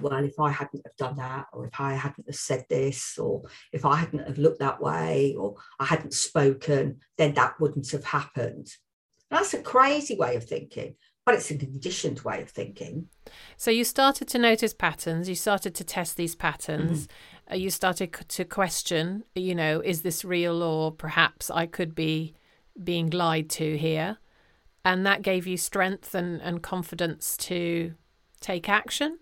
Well, 0.00 0.24
if 0.24 0.40
I 0.40 0.50
hadn't 0.50 0.86
have 0.86 0.96
done 0.96 1.16
that, 1.16 1.46
or 1.52 1.66
if 1.66 1.78
I 1.78 1.92
hadn't 1.92 2.26
have 2.26 2.36
said 2.36 2.64
this, 2.70 3.18
or 3.18 3.42
if 3.72 3.84
I 3.84 3.96
hadn't 3.96 4.26
have 4.26 4.38
looked 4.38 4.60
that 4.60 4.80
way, 4.80 5.34
or 5.38 5.56
I 5.78 5.84
hadn't 5.84 6.14
spoken, 6.14 7.00
then 7.18 7.34
that 7.34 7.60
wouldn't 7.60 7.90
have 7.90 8.04
happened. 8.04 8.68
That's 9.30 9.54
a 9.54 9.62
crazy 9.62 10.16
way 10.16 10.34
of 10.36 10.44
thinking, 10.44 10.96
but 11.24 11.34
it's 11.34 11.50
a 11.50 11.56
conditioned 11.56 12.20
way 12.20 12.42
of 12.42 12.50
thinking. 12.50 13.08
So 13.56 13.70
you 13.70 13.84
started 13.84 14.26
to 14.28 14.38
notice 14.38 14.74
patterns. 14.74 15.28
You 15.28 15.36
started 15.36 15.74
to 15.76 15.84
test 15.84 16.16
these 16.16 16.34
patterns. 16.34 17.06
Mm-hmm. 17.06 17.52
Uh, 17.52 17.56
you 17.56 17.70
started 17.70 18.12
to 18.12 18.44
question, 18.44 19.24
you 19.34 19.54
know, 19.54 19.80
is 19.80 20.02
this 20.02 20.24
real, 20.24 20.62
or 20.62 20.92
perhaps 20.92 21.50
I 21.50 21.66
could 21.66 21.94
be 21.94 22.34
being 22.82 23.10
lied 23.10 23.50
to 23.50 23.76
here, 23.76 24.18
and 24.84 25.06
that 25.06 25.22
gave 25.22 25.46
you 25.46 25.56
strength 25.56 26.14
and, 26.14 26.40
and 26.42 26.62
confidence 26.62 27.36
to 27.36 27.94
take 28.40 28.68
action? 28.68 29.18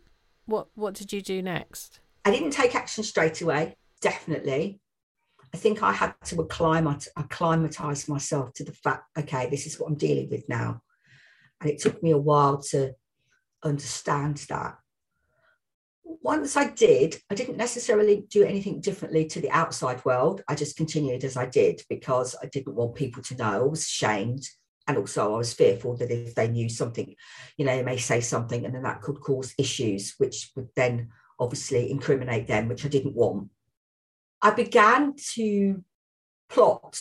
What 0.46 0.68
what 0.74 0.94
did 0.94 1.12
you 1.12 1.20
do 1.20 1.42
next? 1.42 2.00
I 2.24 2.30
didn't 2.30 2.50
take 2.50 2.74
action 2.74 3.04
straight 3.04 3.40
away, 3.42 3.76
definitely. 4.00 4.80
I 5.52 5.56
think 5.56 5.82
I 5.82 5.92
had 5.92 6.14
to 6.26 6.36
acclimat- 6.36 7.08
acclimatize 7.16 8.08
myself 8.08 8.52
to 8.54 8.64
the 8.64 8.72
fact, 8.72 9.04
okay, 9.18 9.48
this 9.48 9.66
is 9.66 9.78
what 9.78 9.88
I'm 9.88 9.96
dealing 9.96 10.28
with 10.30 10.48
now. 10.48 10.82
And 11.60 11.70
it 11.70 11.78
took 11.78 12.02
me 12.02 12.10
a 12.10 12.18
while 12.18 12.58
to 12.70 12.94
understand 13.62 14.38
that. 14.48 14.76
Once 16.04 16.56
I 16.56 16.70
did, 16.70 17.16
I 17.30 17.34
didn't 17.34 17.56
necessarily 17.56 18.26
do 18.28 18.44
anything 18.44 18.80
differently 18.80 19.26
to 19.26 19.40
the 19.40 19.50
outside 19.50 20.04
world. 20.04 20.42
I 20.48 20.54
just 20.54 20.76
continued 20.76 21.24
as 21.24 21.36
I 21.36 21.46
did 21.46 21.82
because 21.88 22.34
I 22.42 22.46
didn't 22.46 22.74
want 22.74 22.94
people 22.94 23.22
to 23.24 23.36
know. 23.36 23.64
I 23.64 23.68
was 23.68 23.82
ashamed 23.82 24.48
and 24.86 24.96
also 24.96 25.34
I 25.34 25.38
was 25.38 25.52
fearful 25.52 25.96
that 25.96 26.10
if 26.10 26.34
they 26.34 26.48
knew 26.48 26.68
something, 26.68 27.14
you 27.56 27.64
know, 27.64 27.76
they 27.76 27.82
may 27.82 27.98
say 27.98 28.20
something 28.20 28.64
and 28.64 28.74
then 28.74 28.82
that 28.82 29.02
could 29.02 29.20
cause 29.20 29.54
issues, 29.58 30.14
which 30.18 30.50
would 30.56 30.68
then 30.74 31.10
obviously 31.38 31.90
incriminate 31.90 32.46
them, 32.46 32.68
which 32.68 32.84
I 32.84 32.88
didn't 32.88 33.14
want. 33.14 33.48
I 34.40 34.50
began 34.50 35.14
to 35.34 35.82
plot 36.48 36.98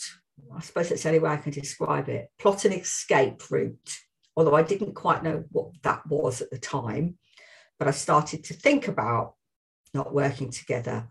I 0.54 0.60
suppose 0.60 0.88
that's 0.88 1.02
the 1.02 1.08
only 1.08 1.20
way 1.20 1.30
I 1.30 1.36
can 1.36 1.52
describe 1.52 2.08
it, 2.08 2.30
plot 2.38 2.64
an 2.64 2.72
escape 2.72 3.50
route. 3.50 3.98
Although 4.36 4.54
I 4.54 4.62
didn't 4.62 4.94
quite 4.94 5.22
know 5.22 5.44
what 5.50 5.70
that 5.82 6.06
was 6.06 6.40
at 6.40 6.50
the 6.50 6.58
time, 6.58 7.18
but 7.78 7.88
I 7.88 7.92
started 7.92 8.44
to 8.44 8.54
think 8.54 8.88
about 8.88 9.34
not 9.92 10.14
working 10.14 10.50
together, 10.50 11.08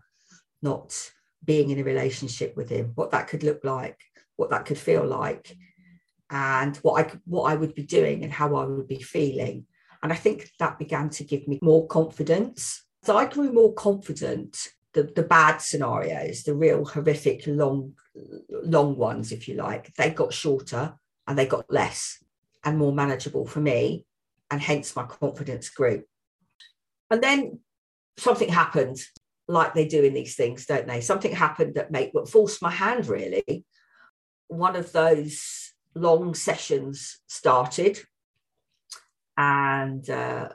not 0.62 1.10
being 1.44 1.70
in 1.70 1.78
a 1.78 1.84
relationship 1.84 2.56
with 2.56 2.70
him, 2.70 2.92
what 2.94 3.10
that 3.10 3.28
could 3.28 3.42
look 3.42 3.64
like, 3.64 3.98
what 4.36 4.50
that 4.50 4.64
could 4.64 4.78
feel 4.78 5.04
like, 5.04 5.56
and 6.30 6.76
what 6.78 7.06
I 7.06 7.18
what 7.24 7.50
I 7.50 7.56
would 7.56 7.74
be 7.74 7.84
doing 7.84 8.24
and 8.24 8.32
how 8.32 8.54
I 8.56 8.64
would 8.64 8.88
be 8.88 9.02
feeling. 9.02 9.66
And 10.02 10.12
I 10.12 10.16
think 10.16 10.50
that 10.58 10.78
began 10.78 11.10
to 11.10 11.24
give 11.24 11.46
me 11.48 11.58
more 11.60 11.86
confidence. 11.86 12.84
So 13.02 13.16
I 13.16 13.26
grew 13.26 13.52
more 13.52 13.74
confident. 13.74 14.68
The, 14.94 15.02
the 15.02 15.22
bad 15.22 15.58
scenarios, 15.58 16.42
the 16.42 16.54
real 16.54 16.84
horrific 16.84 17.46
long, 17.46 17.94
long 18.50 18.96
ones, 18.96 19.32
if 19.32 19.46
you 19.46 19.54
like, 19.54 19.94
they 19.94 20.10
got 20.10 20.32
shorter 20.32 20.94
and 21.26 21.38
they 21.38 21.46
got 21.46 21.70
less 21.70 22.22
and 22.64 22.78
more 22.78 22.92
manageable 22.92 23.46
for 23.46 23.60
me. 23.60 24.06
And 24.50 24.62
hence 24.62 24.96
my 24.96 25.04
confidence 25.04 25.68
grew. 25.68 26.04
And 27.10 27.22
then 27.22 27.60
something 28.16 28.48
happened, 28.48 28.98
like 29.46 29.74
they 29.74 29.86
do 29.86 30.02
in 30.02 30.14
these 30.14 30.36
things, 30.36 30.66
don't 30.66 30.86
they? 30.86 31.00
Something 31.00 31.34
happened 31.34 31.74
that 31.74 31.90
made 31.90 32.10
what 32.12 32.28
forced 32.28 32.62
my 32.62 32.70
hand 32.70 33.06
really. 33.06 33.64
One 34.48 34.74
of 34.74 34.92
those 34.92 35.72
long 35.94 36.34
sessions 36.34 37.20
started 37.26 37.98
and 39.36 40.08
uh, 40.08 40.48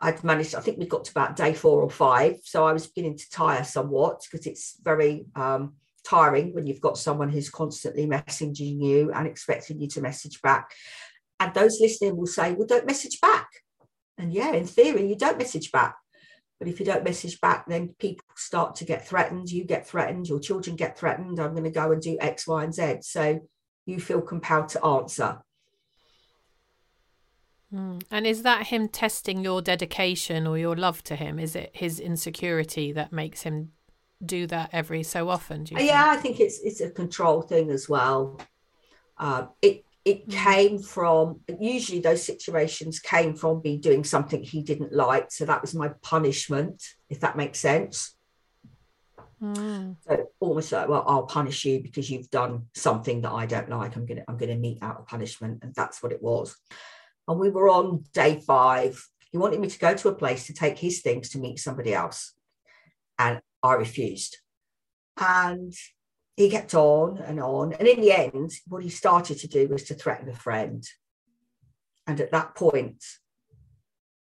I'd 0.00 0.24
managed, 0.24 0.54
I 0.54 0.60
think 0.60 0.78
we 0.78 0.86
got 0.86 1.04
to 1.04 1.10
about 1.10 1.36
day 1.36 1.54
four 1.54 1.82
or 1.82 1.90
five. 1.90 2.36
So 2.42 2.66
I 2.66 2.72
was 2.72 2.86
beginning 2.86 3.18
to 3.18 3.30
tire 3.30 3.64
somewhat 3.64 4.22
because 4.24 4.46
it's 4.46 4.76
very 4.82 5.26
um, 5.36 5.74
tiring 6.04 6.54
when 6.54 6.66
you've 6.66 6.80
got 6.80 6.98
someone 6.98 7.28
who's 7.28 7.50
constantly 7.50 8.06
messaging 8.06 8.82
you 8.82 9.12
and 9.12 9.26
expecting 9.26 9.80
you 9.80 9.88
to 9.88 10.02
message 10.02 10.42
back. 10.42 10.72
And 11.40 11.52
those 11.54 11.80
listening 11.80 12.16
will 12.16 12.26
say, 12.26 12.52
well, 12.52 12.66
don't 12.66 12.86
message 12.86 13.20
back. 13.20 13.48
And 14.18 14.32
yeah, 14.32 14.52
in 14.52 14.66
theory, 14.66 15.08
you 15.08 15.16
don't 15.16 15.38
message 15.38 15.72
back. 15.72 15.96
But 16.58 16.68
if 16.68 16.78
you 16.78 16.86
don't 16.86 17.04
message 17.04 17.40
back, 17.40 17.66
then 17.66 17.94
people 17.98 18.24
start 18.36 18.76
to 18.76 18.84
get 18.84 19.06
threatened. 19.06 19.50
You 19.50 19.64
get 19.64 19.86
threatened, 19.86 20.28
your 20.28 20.38
children 20.38 20.76
get 20.76 20.98
threatened. 20.98 21.40
I'm 21.40 21.52
going 21.52 21.64
to 21.64 21.70
go 21.70 21.90
and 21.90 22.00
do 22.00 22.16
X, 22.20 22.46
Y, 22.46 22.64
and 22.64 22.74
Z. 22.74 22.98
So 23.02 23.40
you 23.86 24.00
feel 24.00 24.20
compelled 24.20 24.68
to 24.70 24.84
answer. 24.84 25.38
Mm. 27.74 28.02
And 28.10 28.26
is 28.26 28.42
that 28.42 28.68
him 28.68 28.88
testing 28.88 29.42
your 29.42 29.60
dedication 29.60 30.46
or 30.46 30.56
your 30.56 30.76
love 30.76 31.02
to 31.04 31.16
him? 31.16 31.38
Is 31.38 31.56
it 31.56 31.70
his 31.72 31.98
insecurity 31.98 32.92
that 32.92 33.12
makes 33.12 33.42
him 33.42 33.72
do 34.24 34.46
that 34.46 34.70
every 34.72 35.02
so 35.02 35.28
often? 35.28 35.66
yeah, 35.70 36.12
think? 36.12 36.18
I 36.18 36.22
think 36.22 36.40
it's 36.40 36.60
it's 36.60 36.80
a 36.80 36.90
control 36.90 37.42
thing 37.42 37.70
as 37.70 37.88
well. 37.88 38.40
Uh, 39.18 39.46
it 39.60 39.84
it 40.04 40.28
mm. 40.28 40.32
came 40.32 40.78
from 40.78 41.40
usually 41.58 42.00
those 42.00 42.22
situations 42.22 43.00
came 43.00 43.34
from 43.34 43.60
me 43.64 43.76
doing 43.76 44.04
something 44.04 44.42
he 44.42 44.62
didn't 44.62 44.92
like, 44.92 45.32
so 45.32 45.44
that 45.44 45.60
was 45.60 45.74
my 45.74 45.88
punishment, 46.02 46.80
if 47.10 47.20
that 47.20 47.36
makes 47.36 47.58
sense. 47.58 48.14
Mm. 49.42 49.96
So 50.06 50.30
almost 50.38 50.70
like, 50.70 50.88
well, 50.88 51.04
I'll 51.08 51.26
punish 51.26 51.64
you 51.64 51.82
because 51.82 52.08
you've 52.08 52.30
done 52.30 52.66
something 52.74 53.22
that 53.22 53.32
I 53.32 53.46
don't 53.46 53.68
like. 53.68 53.96
I'm 53.96 54.06
gonna 54.06 54.22
I'm 54.28 54.36
gonna 54.36 54.56
mete 54.56 54.78
out 54.80 55.00
a 55.00 55.02
punishment, 55.02 55.58
and 55.62 55.74
that's 55.74 56.04
what 56.04 56.12
it 56.12 56.22
was 56.22 56.54
and 57.26 57.38
we 57.38 57.50
were 57.50 57.68
on 57.68 58.04
day 58.12 58.40
five. 58.40 59.06
He 59.30 59.38
wanted 59.38 59.60
me 59.60 59.68
to 59.68 59.78
go 59.78 59.94
to 59.94 60.08
a 60.08 60.14
place 60.14 60.46
to 60.46 60.54
take 60.54 60.78
his 60.78 61.00
things 61.00 61.30
to 61.30 61.38
meet 61.38 61.58
somebody 61.58 61.94
else. 61.94 62.34
And 63.18 63.40
I 63.62 63.74
refused. 63.74 64.38
And 65.18 65.72
he 66.36 66.50
kept 66.50 66.74
on 66.74 67.18
and 67.18 67.40
on. 67.40 67.72
And 67.72 67.88
in 67.88 68.00
the 68.00 68.12
end, 68.12 68.52
what 68.66 68.82
he 68.82 68.90
started 68.90 69.38
to 69.38 69.48
do 69.48 69.68
was 69.68 69.84
to 69.84 69.94
threaten 69.94 70.28
a 70.28 70.34
friend. 70.34 70.84
And 72.06 72.20
at 72.20 72.32
that 72.32 72.54
point, 72.54 73.02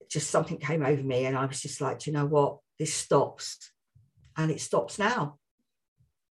just 0.09 0.31
something 0.31 0.57
came 0.57 0.83
over 0.83 1.03
me. 1.03 1.25
And 1.25 1.37
I 1.37 1.45
was 1.45 1.61
just 1.61 1.81
like, 1.81 2.07
you 2.07 2.13
know 2.13 2.25
what? 2.25 2.57
This 2.79 2.93
stops. 2.93 3.71
And 4.35 4.49
it 4.49 4.61
stops 4.61 4.97
now. 4.97 5.37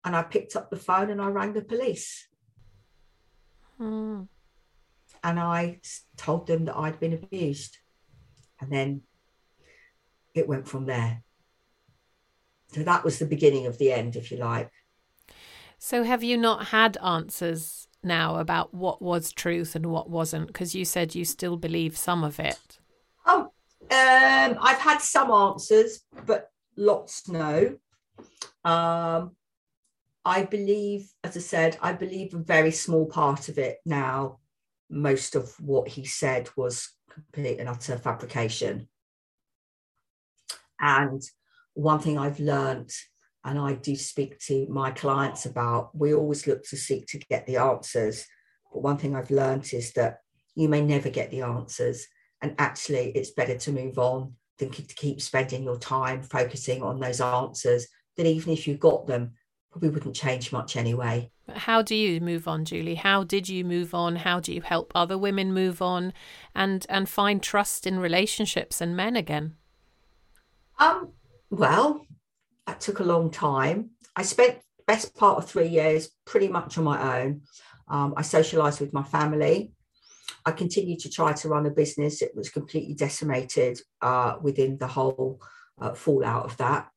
And 0.03 0.15
I 0.15 0.23
picked 0.23 0.55
up 0.55 0.69
the 0.69 0.77
phone 0.77 1.09
and 1.09 1.21
I 1.21 1.27
rang 1.27 1.53
the 1.53 1.61
police. 1.61 2.27
Hmm 3.77 4.23
and 5.23 5.39
I 5.39 5.79
told 6.15 6.47
them 6.47 6.65
that 6.65 6.77
I'd 6.77 6.99
been 6.99 7.13
abused. 7.13 7.77
And 8.59 8.71
then 8.71 9.01
it 10.33 10.47
went 10.47 10.67
from 10.67 10.85
there. 10.85 11.23
So 12.73 12.83
that 12.83 13.03
was 13.03 13.19
the 13.19 13.25
beginning 13.25 13.65
of 13.65 13.77
the 13.77 13.91
end, 13.91 14.15
if 14.15 14.31
you 14.31 14.37
like. 14.37 14.71
So, 15.79 16.03
have 16.03 16.23
you 16.23 16.37
not 16.37 16.67
had 16.67 16.97
answers 17.03 17.87
now 18.03 18.37
about 18.37 18.73
what 18.73 19.01
was 19.01 19.31
truth 19.31 19.75
and 19.75 19.85
what 19.87 20.09
wasn't? 20.09 20.47
Because 20.47 20.73
you 20.73 20.85
said 20.85 21.15
you 21.15 21.23
still 21.23 21.55
believe 21.55 21.95
some 21.95 22.23
of 22.23 22.39
it. 22.39 22.79
Oh, 23.25 23.51
um, 23.91 24.57
I've 24.59 24.79
had 24.79 24.99
some 24.99 25.31
answers, 25.31 26.01
but 26.25 26.49
lots 26.75 27.27
no. 27.29 27.77
Um, 28.65 29.35
I 30.25 30.43
believe, 30.43 31.09
as 31.23 31.37
I 31.37 31.41
said, 31.41 31.77
I 31.81 31.93
believe 31.93 32.33
a 32.33 32.39
very 32.39 32.71
small 32.71 33.05
part 33.05 33.47
of 33.47 33.57
it 33.57 33.77
now 33.85 34.39
most 34.89 35.35
of 35.35 35.53
what 35.59 35.87
he 35.87 36.05
said 36.05 36.49
was 36.55 36.89
complete 37.09 37.59
and 37.59 37.69
utter 37.69 37.97
fabrication. 37.97 38.87
And 40.79 41.21
one 41.73 41.99
thing 41.99 42.17
I've 42.17 42.39
learned, 42.39 42.91
and 43.43 43.57
I 43.59 43.73
do 43.73 43.95
speak 43.95 44.39
to 44.41 44.67
my 44.69 44.91
clients 44.91 45.45
about, 45.45 45.97
we 45.97 46.13
always 46.13 46.47
look 46.47 46.63
to 46.65 46.77
seek 46.77 47.07
to 47.07 47.17
get 47.17 47.45
the 47.45 47.57
answers. 47.57 48.25
But 48.71 48.83
one 48.83 48.97
thing 48.97 49.15
I've 49.15 49.31
learned 49.31 49.73
is 49.73 49.93
that 49.93 50.19
you 50.55 50.69
may 50.69 50.81
never 50.81 51.09
get 51.09 51.31
the 51.31 51.41
answers. 51.41 52.07
And 52.41 52.55
actually, 52.59 53.11
it's 53.11 53.31
better 53.31 53.57
to 53.57 53.71
move 53.71 53.97
on 53.97 54.33
than 54.59 54.69
to 54.71 54.81
keep 54.81 55.21
spending 55.21 55.63
your 55.63 55.77
time 55.77 56.23
focusing 56.23 56.83
on 56.83 56.99
those 56.99 57.21
answers 57.21 57.87
that 58.17 58.25
even 58.25 58.53
if 58.53 58.67
you 58.67 58.75
got 58.75 59.07
them, 59.07 59.33
probably 59.71 59.89
wouldn't 59.89 60.15
change 60.15 60.51
much 60.51 60.75
anyway. 60.75 61.31
But 61.45 61.57
How 61.57 61.81
do 61.81 61.95
you 61.95 62.19
move 62.19 62.47
on, 62.47 62.65
Julie? 62.65 62.95
How 62.95 63.23
did 63.23 63.47
you 63.47 63.63
move 63.63 63.93
on? 63.93 64.17
How 64.17 64.39
do 64.39 64.53
you 64.53 64.61
help 64.61 64.91
other 64.95 65.17
women 65.17 65.53
move 65.53 65.81
on 65.81 66.13
and 66.55 66.85
and 66.89 67.07
find 67.07 67.41
trust 67.41 67.85
in 67.87 67.99
relationships 67.99 68.81
and 68.81 68.95
men 68.95 69.15
again? 69.15 69.55
Um, 70.79 71.13
well, 71.49 72.05
that 72.65 72.81
took 72.81 72.99
a 72.99 73.03
long 73.03 73.31
time. 73.31 73.91
I 74.15 74.23
spent 74.23 74.59
the 74.77 74.83
best 74.85 75.15
part 75.15 75.37
of 75.37 75.49
three 75.49 75.67
years 75.67 76.09
pretty 76.25 76.47
much 76.47 76.77
on 76.77 76.83
my 76.83 77.21
own. 77.21 77.41
Um, 77.87 78.13
I 78.17 78.21
socialized 78.21 78.81
with 78.81 78.93
my 78.93 79.03
family. 79.03 79.71
I 80.45 80.51
continued 80.51 80.99
to 80.99 81.09
try 81.09 81.33
to 81.33 81.49
run 81.49 81.65
a 81.65 81.71
business. 81.71 82.21
It 82.21 82.35
was 82.35 82.49
completely 82.49 82.93
decimated 82.93 83.79
uh, 84.01 84.35
within 84.41 84.77
the 84.77 84.87
whole 84.87 85.41
uh, 85.79 85.93
fallout 85.93 86.45
of 86.45 86.57
that. 86.57 86.89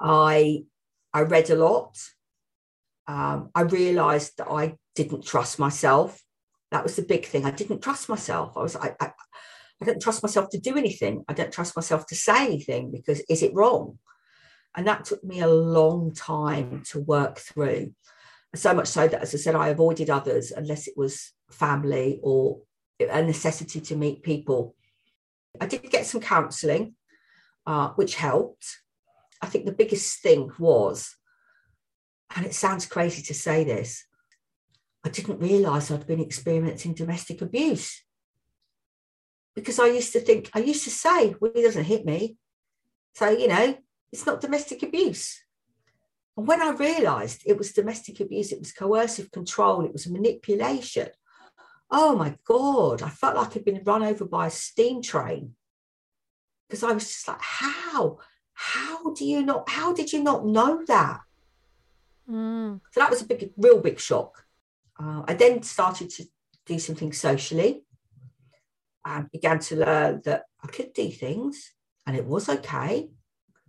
I 0.00 0.64
I 1.14 1.22
read 1.22 1.48
a 1.48 1.56
lot. 1.56 1.96
Um, 3.06 3.50
I 3.54 3.62
realized 3.62 4.38
that 4.38 4.48
I 4.50 4.74
didn't 4.94 5.24
trust 5.24 5.58
myself. 5.58 6.20
That 6.72 6.82
was 6.82 6.96
the 6.96 7.02
big 7.02 7.24
thing. 7.24 7.46
I 7.46 7.52
didn't 7.52 7.82
trust 7.82 8.08
myself. 8.08 8.56
I 8.56 8.62
was 8.62 8.76
I, 8.76 8.96
I, 9.00 9.12
I 9.80 9.84
don't 9.84 10.02
trust 10.02 10.22
myself 10.22 10.50
to 10.50 10.58
do 10.58 10.76
anything. 10.76 11.24
I 11.28 11.32
don't 11.32 11.52
trust 11.52 11.76
myself 11.76 12.06
to 12.06 12.16
say 12.16 12.44
anything 12.46 12.90
because 12.90 13.20
is 13.28 13.42
it 13.42 13.54
wrong? 13.54 13.98
And 14.76 14.86
that 14.88 15.04
took 15.04 15.22
me 15.22 15.40
a 15.40 15.48
long 15.48 16.12
time 16.12 16.82
to 16.90 17.00
work 17.00 17.38
through. 17.38 17.94
So 18.56 18.74
much 18.74 18.88
so 18.88 19.06
that, 19.06 19.22
as 19.22 19.34
I 19.34 19.38
said, 19.38 19.54
I 19.54 19.68
avoided 19.68 20.10
others 20.10 20.50
unless 20.50 20.86
it 20.88 20.94
was 20.96 21.32
family 21.50 22.20
or 22.22 22.60
a 23.00 23.22
necessity 23.22 23.80
to 23.80 23.96
meet 23.96 24.22
people. 24.22 24.74
I 25.60 25.66
did 25.66 25.90
get 25.90 26.06
some 26.06 26.20
counselling, 26.20 26.94
uh, 27.66 27.90
which 27.90 28.16
helped. 28.16 28.64
I 29.42 29.46
think 29.46 29.66
the 29.66 29.72
biggest 29.72 30.20
thing 30.20 30.50
was, 30.58 31.16
and 32.34 32.46
it 32.46 32.54
sounds 32.54 32.86
crazy 32.86 33.22
to 33.22 33.34
say 33.34 33.64
this, 33.64 34.06
I 35.04 35.10
didn't 35.10 35.40
realize 35.40 35.90
I'd 35.90 36.06
been 36.06 36.20
experiencing 36.20 36.94
domestic 36.94 37.42
abuse. 37.42 38.02
Because 39.54 39.78
I 39.78 39.86
used 39.86 40.12
to 40.14 40.20
think, 40.20 40.50
I 40.54 40.60
used 40.60 40.84
to 40.84 40.90
say, 40.90 41.36
well, 41.40 41.52
he 41.54 41.62
doesn't 41.62 41.84
hit 41.84 42.04
me. 42.04 42.36
So, 43.14 43.28
you 43.30 43.46
know, 43.46 43.76
it's 44.10 44.26
not 44.26 44.40
domestic 44.40 44.82
abuse. 44.82 45.44
And 46.36 46.46
when 46.48 46.60
I 46.60 46.70
realized 46.70 47.42
it 47.46 47.58
was 47.58 47.72
domestic 47.72 48.18
abuse, 48.20 48.50
it 48.50 48.58
was 48.58 48.72
coercive 48.72 49.30
control, 49.30 49.84
it 49.84 49.92
was 49.92 50.08
manipulation. 50.08 51.08
Oh 51.90 52.16
my 52.16 52.36
God, 52.44 53.02
I 53.02 53.08
felt 53.10 53.36
like 53.36 53.56
I'd 53.56 53.64
been 53.64 53.82
run 53.84 54.02
over 54.02 54.24
by 54.24 54.48
a 54.48 54.50
steam 54.50 55.02
train. 55.02 55.54
Because 56.68 56.82
I 56.82 56.92
was 56.92 57.06
just 57.06 57.28
like, 57.28 57.40
how? 57.40 58.18
How 59.04 59.12
do 59.12 59.24
you 59.24 59.42
not 59.42 59.68
how 59.68 59.92
did 59.92 60.12
you 60.12 60.22
not 60.22 60.46
know 60.46 60.82
that 60.86 61.20
mm. 62.28 62.80
so 62.90 63.00
that 63.00 63.10
was 63.10 63.22
a 63.22 63.26
big 63.26 63.52
real 63.56 63.80
big 63.80 64.00
shock 64.00 64.44
uh, 65.00 65.22
i 65.28 65.34
then 65.34 65.62
started 65.62 66.08
to 66.10 66.24
do 66.66 66.78
something 66.78 67.12
socially 67.12 67.82
and 69.04 69.30
began 69.30 69.58
to 69.58 69.76
learn 69.76 70.22
that 70.24 70.44
i 70.62 70.66
could 70.68 70.92
do 70.92 71.10
things 71.10 71.72
and 72.06 72.16
it 72.16 72.24
was 72.24 72.48
okay 72.48 73.08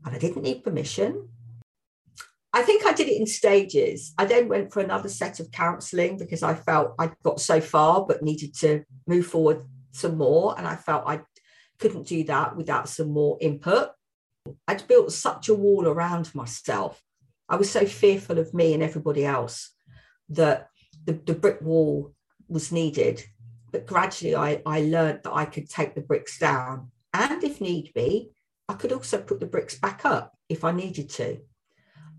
and 0.06 0.16
i 0.16 0.18
didn't 0.18 0.44
need 0.44 0.64
permission 0.64 1.30
I 2.56 2.62
think 2.62 2.86
I 2.86 2.94
did 2.94 3.10
it 3.10 3.20
in 3.20 3.28
stages. 3.28 4.14
I 4.18 4.24
then 4.24 4.48
went 4.48 4.72
for 4.72 4.80
another 4.80 5.10
set 5.10 5.42
of 5.42 5.52
counselling 5.52 6.18
because 6.18 6.42
I 6.42 6.54
felt 6.54 6.96
I'd 6.98 7.12
got 7.22 7.42
so 7.42 7.60
far 7.60 8.06
but 8.06 8.24
needed 8.24 8.56
to 8.60 8.86
move 9.08 9.28
forward 9.28 9.62
some 9.92 10.18
more. 10.18 10.56
And 10.58 10.66
I 10.66 10.78
felt 10.78 11.04
I 11.06 11.20
couldn't 11.80 12.08
do 12.08 12.24
that 12.24 12.56
without 12.56 12.88
some 12.88 13.10
more 13.10 13.38
input. 13.42 13.90
I'd 14.68 14.88
built 14.88 15.12
such 15.12 15.50
a 15.50 15.54
wall 15.54 15.88
around 15.88 16.34
myself. 16.36 17.02
I 17.48 17.56
was 17.56 17.70
so 17.70 17.86
fearful 17.86 18.40
of 18.40 18.54
me 18.54 18.74
and 18.74 18.82
everybody 18.82 19.26
else 19.26 19.72
that 20.30 20.70
the, 21.06 21.14
the 21.14 21.34
brick 21.34 21.62
wall 21.62 22.14
was 22.48 22.72
needed. 22.72 23.24
But 23.72 23.86
gradually 23.86 24.36
I, 24.36 24.62
I 24.66 24.82
learned 24.82 25.22
that 25.24 25.34
I 25.34 25.46
could 25.46 25.70
take 25.70 25.96
the 25.96 26.02
bricks 26.02 26.40
down. 26.40 26.92
And 27.14 27.44
if 27.44 27.62
need 27.62 27.92
be, 27.94 28.32
I 28.68 28.74
could 28.74 28.92
also 28.92 29.22
put 29.22 29.40
the 29.40 29.46
bricks 29.46 29.80
back 29.80 30.06
up 30.06 30.34
if 30.50 30.64
I 30.64 30.72
needed 30.72 31.10
to. 31.12 31.40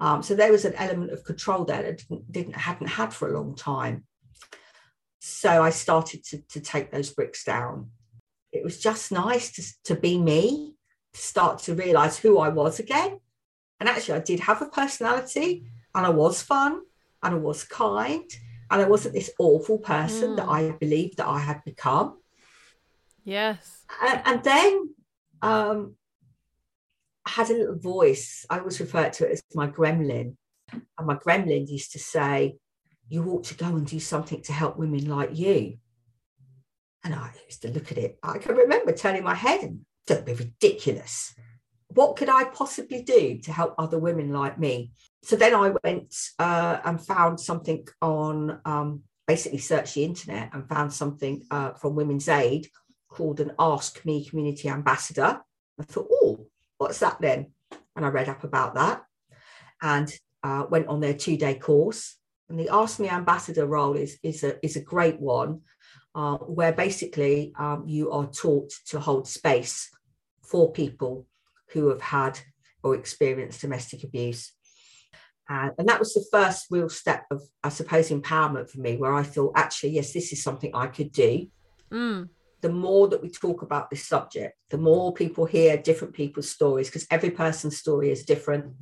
Um, 0.01 0.23
so 0.23 0.35
there 0.35 0.53
was 0.53 0.65
an 0.65 0.75
element 0.75 1.11
of 1.11 1.25
control 1.25 1.65
there 1.65 1.83
that 1.83 1.99
didn't, 1.99 2.31
didn't 2.31 2.57
hadn't 2.57 2.89
had 2.89 3.13
for 3.13 3.29
a 3.29 3.39
long 3.39 3.55
time. 3.55 4.05
So 5.21 5.63
I 5.63 5.71
started 5.71 6.23
to, 6.27 6.43
to 6.51 6.61
take 6.61 6.93
those 6.93 7.11
bricks 7.11 7.45
down. 7.45 7.91
It 8.53 8.63
was 8.63 8.79
just 8.79 9.11
nice 9.11 9.53
to, 9.53 9.95
to 9.95 10.01
be 10.01 10.19
me, 10.19 10.76
start 11.17 11.59
to 11.61 11.75
realize 11.75 12.19
who 12.19 12.39
I 12.39 12.49
was 12.49 12.79
again. 12.79 13.21
And 13.81 13.89
actually, 13.89 14.15
I 14.15 14.21
did 14.21 14.41
have 14.41 14.63
a 14.63 14.67
personality 14.67 15.67
and 15.95 16.07
I 16.07 16.11
was 16.11 16.43
fun 16.43 16.81
and 17.23 17.35
I 17.35 17.39
was 17.39 17.65
kind 17.65 18.31
and 18.71 18.83
I 18.83 18.89
wasn't 18.89 19.15
this 19.15 19.31
awful 19.39 19.79
person 19.79 20.31
mm. 20.31 20.37
that 20.37 20.49
I 20.49 20.71
believed 20.73 21.19
that 21.19 21.29
I 21.29 21.39
had 21.39 21.63
become. 21.65 22.19
Yes. 23.25 23.85
And, 24.03 24.23
and 24.25 24.45
then 24.45 24.95
um, 25.43 25.97
I 27.25 27.31
had 27.31 27.51
a 27.51 27.55
little 27.55 27.79
voice. 27.79 28.45
I 28.51 28.59
always 28.59 28.81
refer 28.81 29.11
to 29.11 29.27
it 29.27 29.33
as 29.33 29.43
my 29.55 29.69
gremlin. 29.69 30.37
And 30.73 31.07
my 31.07 31.15
gremlin 31.15 31.69
used 31.69 31.93
to 31.93 31.99
say, 31.99 32.57
You 33.09 33.25
ought 33.31 33.45
to 33.45 33.55
go 33.55 33.67
and 33.67 33.87
do 33.87 34.01
something 34.01 34.43
to 34.43 34.53
help 34.53 34.79
women 34.79 35.09
like 35.09 35.37
you. 35.37 35.79
And 37.05 37.15
I 37.15 37.31
used 37.47 37.63
to 37.63 37.71
look 37.71 37.93
at 37.93 37.99
it. 37.99 38.19
I 38.23 38.39
can 38.39 38.57
remember 38.57 38.93
turning 38.93 39.23
my 39.23 39.35
head 39.35 39.61
and 39.61 39.81
don't 40.07 40.27
be 40.27 40.35
ridiculous. 40.35 41.35
What 41.89 42.17
could 42.17 42.29
I 42.29 42.45
possibly 42.45 43.03
do 43.03 43.39
to 43.39 43.53
help 43.53 43.75
other 43.79 43.99
women 43.99 44.33
like 44.33 44.59
me? 44.59 44.93
So 45.23 45.37
then 45.37 45.55
I 45.55 45.73
went 45.83 46.15
uh, 46.39 46.79
and 46.85 47.05
found 47.05 47.41
something 47.41 47.87
on 48.01 48.61
um, 48.65 49.03
basically 49.27 49.59
searched 49.59 49.95
the 49.95 50.05
internet 50.05 50.51
and 50.53 50.69
found 50.69 50.93
something 50.93 51.43
uh, 51.51 51.73
from 51.73 51.97
Women's 51.97 52.29
Aid 52.29 52.69
called 53.09 53.41
an 53.41 53.53
Ask 53.59 54.05
Me 54.05 54.25
Community 54.25 54.69
Ambassador. 54.69 55.41
I 55.81 55.83
thought, 55.83 56.09
oh, 56.11 56.47
what's 56.79 57.01
that 57.01 57.21
then? 57.21 57.53
And 57.97 58.05
I 58.05 58.09
read 58.09 58.29
up 58.29 58.45
about 58.45 58.75
that 58.75 59.03
and 59.83 60.13
uh, 60.43 60.67
went 60.71 60.87
on 60.87 61.01
their 61.01 61.15
two 61.15 61.37
day 61.37 61.55
course. 61.55 62.17
And 62.49 62.59
the 62.59 62.69
Ask 62.69 63.01
Me 63.01 63.09
Ambassador 63.09 63.67
role 63.67 63.97
is, 63.97 64.19
is, 64.23 64.45
a, 64.45 64.65
is 64.65 64.77
a 64.77 64.81
great 64.81 65.19
one 65.19 65.63
uh, 66.15 66.37
where 66.37 66.73
basically 66.73 67.53
um, 67.59 67.85
you 67.87 68.13
are 68.13 68.27
taught 68.27 68.71
to 68.87 69.01
hold 69.01 69.27
space 69.27 69.91
for 70.49 70.73
people 70.73 71.27
who 71.73 71.89
have 71.89 72.01
had 72.01 72.39
or 72.83 72.95
experienced 72.95 73.61
domestic 73.61 74.05
abuse. 74.05 74.53
Uh, 75.49 75.71
and 75.79 75.89
that 75.89 75.99
was 75.99 76.13
the 76.13 76.27
first 76.33 76.67
real 76.71 76.89
step 76.89 77.25
of, 77.31 77.43
I 77.63 77.69
suppose, 77.69 78.11
empowerment 78.11 78.69
for 78.69 78.81
me, 78.81 78.97
where 78.97 79.15
I 79.15 79.23
thought, 79.23 79.53
actually, 79.55 79.91
yes, 79.91 80.13
this 80.13 80.33
is 80.33 80.43
something 80.43 80.75
I 80.75 80.89
could 80.89 81.13
do. 81.13 81.47
Mm 81.91 82.29
the 82.67 82.73
more 82.73 83.07
that 83.09 83.23
we 83.23 83.29
talk 83.29 83.63
about 83.63 83.91
this 83.91 84.09
subject, 84.09 84.57
the 84.71 84.79
more 84.79 85.13
people 85.13 85.45
hear 85.45 85.77
different 85.77 86.15
people's 86.15 86.49
stories, 86.51 86.89
because 86.89 87.07
every 87.11 87.31
person's 87.31 87.77
story 87.79 88.11
is 88.11 88.25
different, 88.25 88.75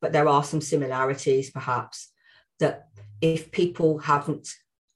but 0.00 0.12
there 0.12 0.28
are 0.28 0.42
some 0.42 0.60
similarities 0.60 1.50
perhaps 1.50 2.12
that 2.58 2.88
if 3.20 3.52
people 3.52 3.98
haven't 3.98 4.48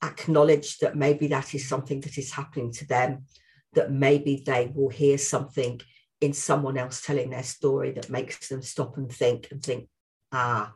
acknowledged 0.02 0.80
that 0.80 0.96
maybe 0.96 1.28
that 1.28 1.54
is 1.54 1.68
something 1.68 2.00
that 2.00 2.18
is 2.18 2.32
happening 2.32 2.72
to 2.72 2.86
them, 2.86 3.26
that 3.74 3.92
maybe 3.92 4.42
they 4.44 4.72
will 4.74 4.88
hear 4.88 5.18
something 5.18 5.80
in 6.22 6.32
someone 6.32 6.78
else 6.78 7.02
telling 7.02 7.30
their 7.30 7.42
story 7.42 7.92
that 7.92 8.10
makes 8.10 8.48
them 8.48 8.62
stop 8.62 8.96
and 8.96 9.10
think 9.10 9.48
and 9.50 9.62
think, 9.62 9.88
ah, 10.32 10.72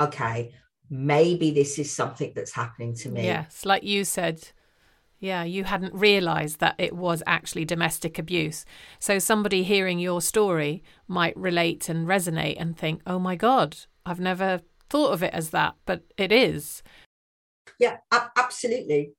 okay, 0.00 0.54
maybe 0.88 1.50
this 1.50 1.78
is 1.78 1.90
something 1.90 2.32
that's 2.34 2.54
happening 2.54 2.94
to 2.94 3.10
me. 3.10 3.24
Yes, 3.24 3.66
like 3.66 3.82
you 3.82 4.04
said, 4.04 4.48
yeah, 5.20 5.42
you 5.42 5.64
hadn't 5.64 5.94
realised 5.94 6.60
that 6.60 6.76
it 6.78 6.94
was 6.94 7.22
actually 7.26 7.64
domestic 7.64 8.18
abuse. 8.18 8.64
So 9.00 9.18
somebody 9.18 9.64
hearing 9.64 9.98
your 9.98 10.22
story 10.22 10.82
might 11.08 11.36
relate 11.36 11.88
and 11.88 12.06
resonate 12.06 12.56
and 12.58 12.76
think, 12.76 13.02
oh 13.06 13.18
my 13.18 13.34
God, 13.34 13.76
I've 14.06 14.20
never 14.20 14.60
thought 14.88 15.12
of 15.12 15.22
it 15.22 15.34
as 15.34 15.50
that, 15.50 15.74
but 15.86 16.02
it 16.16 16.30
is. 16.30 16.82
Yeah, 17.80 17.98
absolutely. 18.36 19.12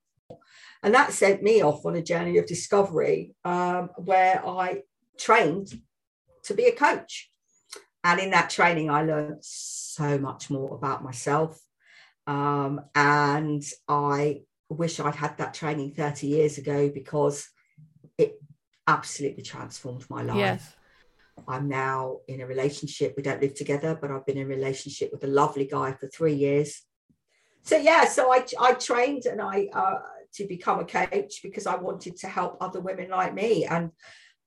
And 0.81 0.93
that 0.95 1.11
sent 1.11 1.43
me 1.43 1.61
off 1.61 1.85
on 1.85 1.97
a 1.97 2.01
journey 2.01 2.37
of 2.37 2.45
discovery 2.45 3.35
um, 3.43 3.89
where 3.97 4.41
I 4.47 4.83
trained 5.19 5.81
to 6.43 6.53
be 6.53 6.65
a 6.65 6.75
coach. 6.75 7.29
And 8.03 8.19
in 8.19 8.31
that 8.31 8.49
training, 8.49 8.89
I 8.89 9.03
learned 9.03 9.39
so 9.41 10.17
much 10.17 10.49
more 10.49 10.75
about 10.75 11.03
myself. 11.03 11.59
Um, 12.25 12.81
and 12.95 13.63
I 13.87 14.43
wish 14.69 14.99
I'd 14.99 15.15
had 15.15 15.37
that 15.37 15.53
training 15.53 15.91
30 15.91 16.27
years 16.27 16.57
ago 16.57 16.89
because 16.89 17.47
it 18.17 18.41
absolutely 18.87 19.43
transformed 19.43 20.05
my 20.09 20.21
life. 20.21 20.37
Yes. 20.37 20.75
I'm 21.47 21.67
now 21.67 22.19
in 22.27 22.41
a 22.41 22.47
relationship. 22.47 23.13
We 23.15 23.23
don't 23.23 23.41
live 23.41 23.55
together, 23.55 23.97
but 23.99 24.11
I've 24.11 24.25
been 24.25 24.37
in 24.37 24.45
a 24.45 24.55
relationship 24.55 25.11
with 25.11 25.23
a 25.23 25.27
lovely 25.27 25.65
guy 25.65 25.93
for 25.93 26.07
three 26.07 26.33
years. 26.33 26.81
So 27.63 27.77
yeah, 27.77 28.05
so 28.05 28.31
I 28.31 28.45
I 28.59 28.73
trained 28.73 29.25
and 29.25 29.41
I 29.41 29.67
uh, 29.73 29.99
to 30.33 30.47
become 30.47 30.79
a 30.79 30.85
coach 30.85 31.41
because 31.43 31.67
I 31.67 31.75
wanted 31.75 32.17
to 32.17 32.27
help 32.27 32.57
other 32.61 32.79
women 32.79 33.09
like 33.09 33.33
me. 33.33 33.65
And 33.65 33.91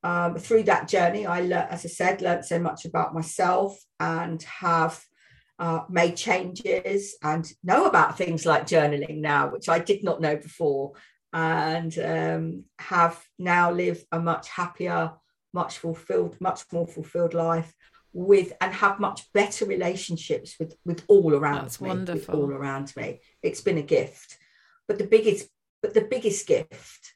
um, 0.03 0.37
through 0.37 0.65
that 0.65 0.89
journey, 0.89 1.27
I 1.27 1.41
learned, 1.41 1.71
as 1.71 1.85
I 1.85 1.89
said, 1.89 2.23
learned 2.23 2.45
so 2.45 2.59
much 2.59 2.85
about 2.85 3.15
myself 3.15 3.79
and 4.01 4.43
have 4.43 5.03
uh, 5.59 5.83
made 5.89 6.17
changes 6.17 7.17
and 7.23 7.51
know 7.63 7.85
about 7.85 8.19
things 8.19 8.45
like 8.45 8.67
journaling 8.67 9.19
now, 9.19 9.49
which 9.51 9.69
I 9.69 9.79
did 9.79 10.03
not 10.03 10.21
know 10.21 10.37
before, 10.37 10.93
and 11.33 11.97
um, 11.99 12.65
have 12.79 13.23
now 13.39 13.71
lived 13.71 14.05
a 14.11 14.19
much 14.19 14.49
happier, 14.49 15.13
much 15.53 15.79
fulfilled, 15.79 16.37
much 16.41 16.65
more 16.73 16.87
fulfilled 16.87 17.35
life 17.35 17.73
with 18.13 18.53
and 18.61 18.75
have 18.75 19.01
much 19.01 19.33
better 19.33 19.65
relationships 19.65 20.57
with 20.61 20.77
with 20.85 21.03
all 21.09 21.35
around 21.35 21.63
That's 21.63 21.81
me 21.81 21.89
wonderful. 21.89 22.35
all 22.43 22.53
around 22.53 22.95
me. 22.97 23.21
It's 23.43 23.63
been 23.63 23.79
a 23.79 23.83
gift. 23.83 24.37
But 24.87 24.99
the 24.99 25.07
biggest 25.07 25.49
but 25.81 25.95
the 25.95 26.03
biggest 26.03 26.47
gift 26.47 27.15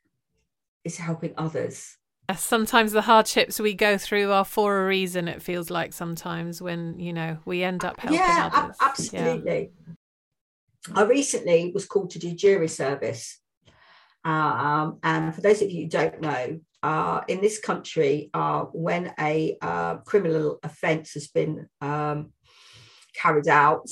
is 0.85 0.97
helping 0.97 1.35
others 1.37 1.97
sometimes 2.35 2.93
the 2.93 3.03
hardships 3.03 3.61
we 3.61 3.75
go 3.75 3.97
through 3.97 4.33
are 4.33 4.45
for 4.45 4.83
a 4.83 4.87
reason 4.87 5.29
it 5.29 5.43
feels 5.43 5.71
like 5.71 5.93
sometimes 5.93 6.61
when 6.61 6.99
you 6.99 7.13
know 7.13 7.39
we 7.45 7.63
end 7.63 7.85
up 7.85 7.99
helping 8.01 8.19
yeah 8.19 8.51
others. 8.53 8.77
absolutely 8.81 9.71
yeah. 9.87 9.95
i 10.95 11.03
recently 11.03 11.71
was 11.73 11.87
called 11.87 12.11
to 12.11 12.19
do 12.19 12.33
jury 12.33 12.69
service 12.69 13.41
um, 14.25 14.99
and 15.05 15.33
for 15.33 15.41
those 15.41 15.63
of 15.63 15.71
you 15.71 15.85
who 15.85 15.89
don't 15.89 16.21
know 16.21 16.59
uh, 16.83 17.21
in 17.29 17.41
this 17.41 17.61
country 17.61 18.29
uh, 18.35 18.63
when 18.73 19.13
a 19.21 19.57
uh, 19.63 19.97
criminal 19.99 20.59
offence 20.65 21.13
has 21.15 21.29
been 21.29 21.69
um, 21.81 22.33
carried 23.15 23.47
out 23.47 23.89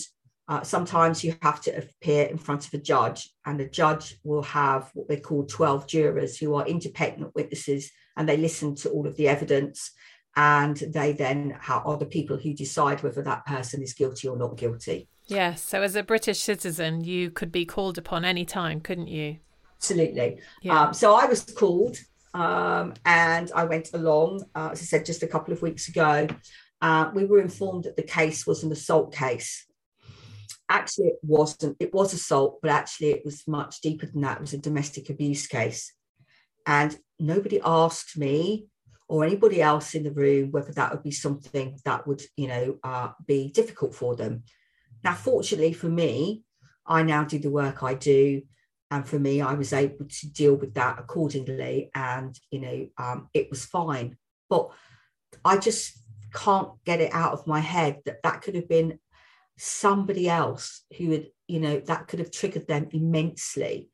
uh, 0.46 0.62
sometimes 0.62 1.24
you 1.24 1.34
have 1.40 1.60
to 1.62 1.70
appear 1.70 2.26
in 2.26 2.36
front 2.36 2.66
of 2.66 2.74
a 2.74 2.78
judge, 2.78 3.30
and 3.46 3.58
the 3.58 3.66
judge 3.66 4.18
will 4.24 4.42
have 4.42 4.90
what 4.92 5.08
they 5.08 5.18
call 5.18 5.46
12 5.46 5.86
jurors 5.86 6.36
who 6.36 6.54
are 6.54 6.66
independent 6.66 7.34
witnesses 7.34 7.90
and 8.16 8.28
they 8.28 8.36
listen 8.36 8.74
to 8.76 8.90
all 8.90 9.06
of 9.06 9.16
the 9.16 9.28
evidence 9.28 9.90
and 10.36 10.76
they 10.76 11.12
then 11.12 11.56
are 11.68 11.96
the 11.96 12.06
people 12.06 12.36
who 12.36 12.52
decide 12.54 13.02
whether 13.02 13.22
that 13.22 13.46
person 13.46 13.82
is 13.82 13.94
guilty 13.94 14.26
or 14.26 14.36
not 14.36 14.56
guilty. 14.56 15.08
Yes. 15.26 15.62
So, 15.62 15.82
as 15.82 15.96
a 15.96 16.02
British 16.02 16.40
citizen, 16.40 17.04
you 17.04 17.30
could 17.30 17.52
be 17.52 17.64
called 17.64 17.98
upon 17.98 18.24
any 18.24 18.44
time, 18.44 18.80
couldn't 18.80 19.06
you? 19.06 19.38
Absolutely. 19.76 20.40
Yeah. 20.60 20.82
Um, 20.82 20.94
so, 20.94 21.14
I 21.14 21.26
was 21.26 21.44
called 21.44 21.96
um, 22.34 22.94
and 23.06 23.50
I 23.54 23.64
went 23.64 23.94
along, 23.94 24.44
uh, 24.54 24.70
as 24.72 24.80
I 24.82 24.84
said, 24.84 25.06
just 25.06 25.22
a 25.22 25.28
couple 25.28 25.54
of 25.54 25.62
weeks 25.62 25.88
ago. 25.88 26.26
Uh, 26.82 27.10
we 27.14 27.24
were 27.24 27.40
informed 27.40 27.84
that 27.84 27.96
the 27.96 28.02
case 28.02 28.46
was 28.46 28.64
an 28.64 28.72
assault 28.72 29.14
case. 29.14 29.66
Actually, 30.68 31.08
it 31.08 31.18
wasn't. 31.22 31.76
It 31.78 31.94
was 31.94 32.12
assault, 32.12 32.58
but 32.60 32.70
actually, 32.70 33.10
it 33.10 33.24
was 33.24 33.46
much 33.46 33.80
deeper 33.80 34.06
than 34.06 34.22
that. 34.22 34.38
It 34.38 34.40
was 34.40 34.52
a 34.52 34.58
domestic 34.58 35.08
abuse 35.10 35.46
case. 35.46 35.92
And 36.66 36.98
nobody 37.18 37.60
asked 37.64 38.16
me 38.16 38.66
or 39.08 39.24
anybody 39.24 39.60
else 39.60 39.94
in 39.94 40.02
the 40.02 40.10
room 40.10 40.50
whether 40.50 40.72
that 40.72 40.92
would 40.92 41.02
be 41.02 41.10
something 41.10 41.78
that 41.84 42.06
would, 42.06 42.22
you 42.36 42.48
know, 42.48 42.78
uh, 42.82 43.10
be 43.26 43.50
difficult 43.50 43.94
for 43.94 44.16
them. 44.16 44.44
Now, 45.02 45.14
fortunately 45.14 45.72
for 45.72 45.88
me, 45.88 46.42
I 46.86 47.02
now 47.02 47.24
do 47.24 47.38
the 47.38 47.50
work 47.50 47.82
I 47.82 47.94
do. 47.94 48.42
And 48.90 49.06
for 49.06 49.18
me, 49.18 49.40
I 49.40 49.54
was 49.54 49.72
able 49.72 50.06
to 50.06 50.32
deal 50.32 50.54
with 50.54 50.74
that 50.74 50.98
accordingly. 50.98 51.90
And, 51.94 52.38
you 52.50 52.60
know, 52.60 52.88
um, 52.96 53.28
it 53.34 53.50
was 53.50 53.64
fine. 53.64 54.16
But 54.48 54.70
I 55.44 55.58
just 55.58 55.98
can't 56.32 56.70
get 56.84 57.00
it 57.00 57.12
out 57.12 57.32
of 57.32 57.46
my 57.46 57.60
head 57.60 58.00
that 58.04 58.22
that 58.22 58.42
could 58.42 58.54
have 58.54 58.68
been 58.68 58.98
somebody 59.58 60.28
else 60.28 60.82
who 60.96 61.08
would, 61.08 61.30
you 61.48 61.60
know, 61.60 61.80
that 61.80 62.08
could 62.08 62.18
have 62.18 62.30
triggered 62.30 62.66
them 62.66 62.88
immensely. 62.92 63.90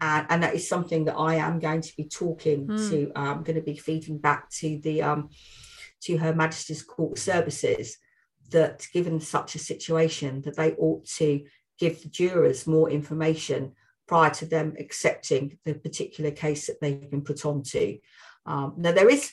And, 0.00 0.26
and 0.28 0.42
that 0.42 0.54
is 0.54 0.68
something 0.68 1.04
that 1.06 1.16
I 1.16 1.36
am 1.36 1.60
going 1.60 1.80
to 1.80 1.96
be 1.96 2.04
talking 2.04 2.66
mm. 2.66 2.90
to. 2.90 3.12
I'm 3.14 3.42
going 3.42 3.56
to 3.56 3.62
be 3.62 3.76
feeding 3.76 4.18
back 4.18 4.50
to 4.58 4.78
the 4.78 5.02
um, 5.02 5.30
to 6.02 6.16
Her 6.18 6.34
Majesty's 6.34 6.82
Court 6.82 7.18
Services 7.18 7.96
that, 8.50 8.86
given 8.92 9.20
such 9.20 9.54
a 9.54 9.58
situation, 9.58 10.42
that 10.42 10.56
they 10.56 10.72
ought 10.72 11.06
to 11.06 11.44
give 11.78 12.02
the 12.02 12.08
jurors 12.08 12.66
more 12.66 12.90
information 12.90 13.72
prior 14.06 14.30
to 14.30 14.46
them 14.46 14.74
accepting 14.78 15.58
the 15.64 15.74
particular 15.74 16.30
case 16.30 16.66
that 16.66 16.80
they've 16.80 17.10
been 17.10 17.22
put 17.22 17.46
onto. 17.46 17.98
Um, 18.46 18.74
now, 18.76 18.92
there 18.92 19.08
is, 19.08 19.32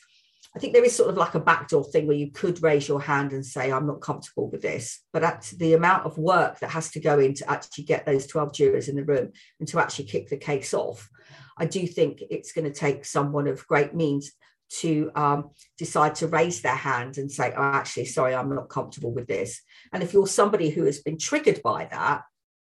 I 0.55 0.59
think 0.59 0.73
there 0.73 0.83
is 0.83 0.95
sort 0.95 1.09
of 1.09 1.17
like 1.17 1.33
a 1.33 1.39
backdoor 1.39 1.85
thing 1.85 2.07
where 2.07 2.17
you 2.17 2.29
could 2.31 2.61
raise 2.61 2.87
your 2.87 2.99
hand 2.99 3.31
and 3.31 3.45
say, 3.45 3.71
I'm 3.71 3.87
not 3.87 4.01
comfortable 4.01 4.49
with 4.49 4.61
this. 4.61 5.01
But 5.13 5.23
at 5.23 5.53
the 5.57 5.73
amount 5.73 6.05
of 6.05 6.17
work 6.17 6.59
that 6.59 6.71
has 6.71 6.91
to 6.91 6.99
go 6.99 7.19
in 7.19 7.33
to 7.35 7.49
actually 7.49 7.85
get 7.85 8.05
those 8.05 8.27
12 8.27 8.53
jurors 8.53 8.89
in 8.89 8.97
the 8.97 9.05
room 9.05 9.31
and 9.59 9.67
to 9.69 9.79
actually 9.79 10.05
kick 10.05 10.27
the 10.27 10.37
case 10.37 10.73
off, 10.73 11.09
I 11.57 11.65
do 11.65 11.87
think 11.87 12.21
it's 12.29 12.51
going 12.51 12.65
to 12.65 12.77
take 12.77 13.05
someone 13.05 13.47
of 13.47 13.65
great 13.65 13.93
means 13.95 14.33
to 14.79 15.11
um, 15.15 15.51
decide 15.77 16.15
to 16.15 16.27
raise 16.27 16.61
their 16.61 16.75
hand 16.75 17.17
and 17.17 17.31
say, 17.31 17.53
oh, 17.55 17.61
actually, 17.61 18.05
sorry, 18.05 18.33
I'm 18.35 18.53
not 18.53 18.69
comfortable 18.69 19.13
with 19.13 19.27
this. 19.27 19.61
And 19.93 20.03
if 20.03 20.13
you're 20.13 20.27
somebody 20.27 20.69
who 20.69 20.85
has 20.85 20.99
been 20.99 21.17
triggered 21.17 21.61
by 21.61 21.85
that, 21.91 22.23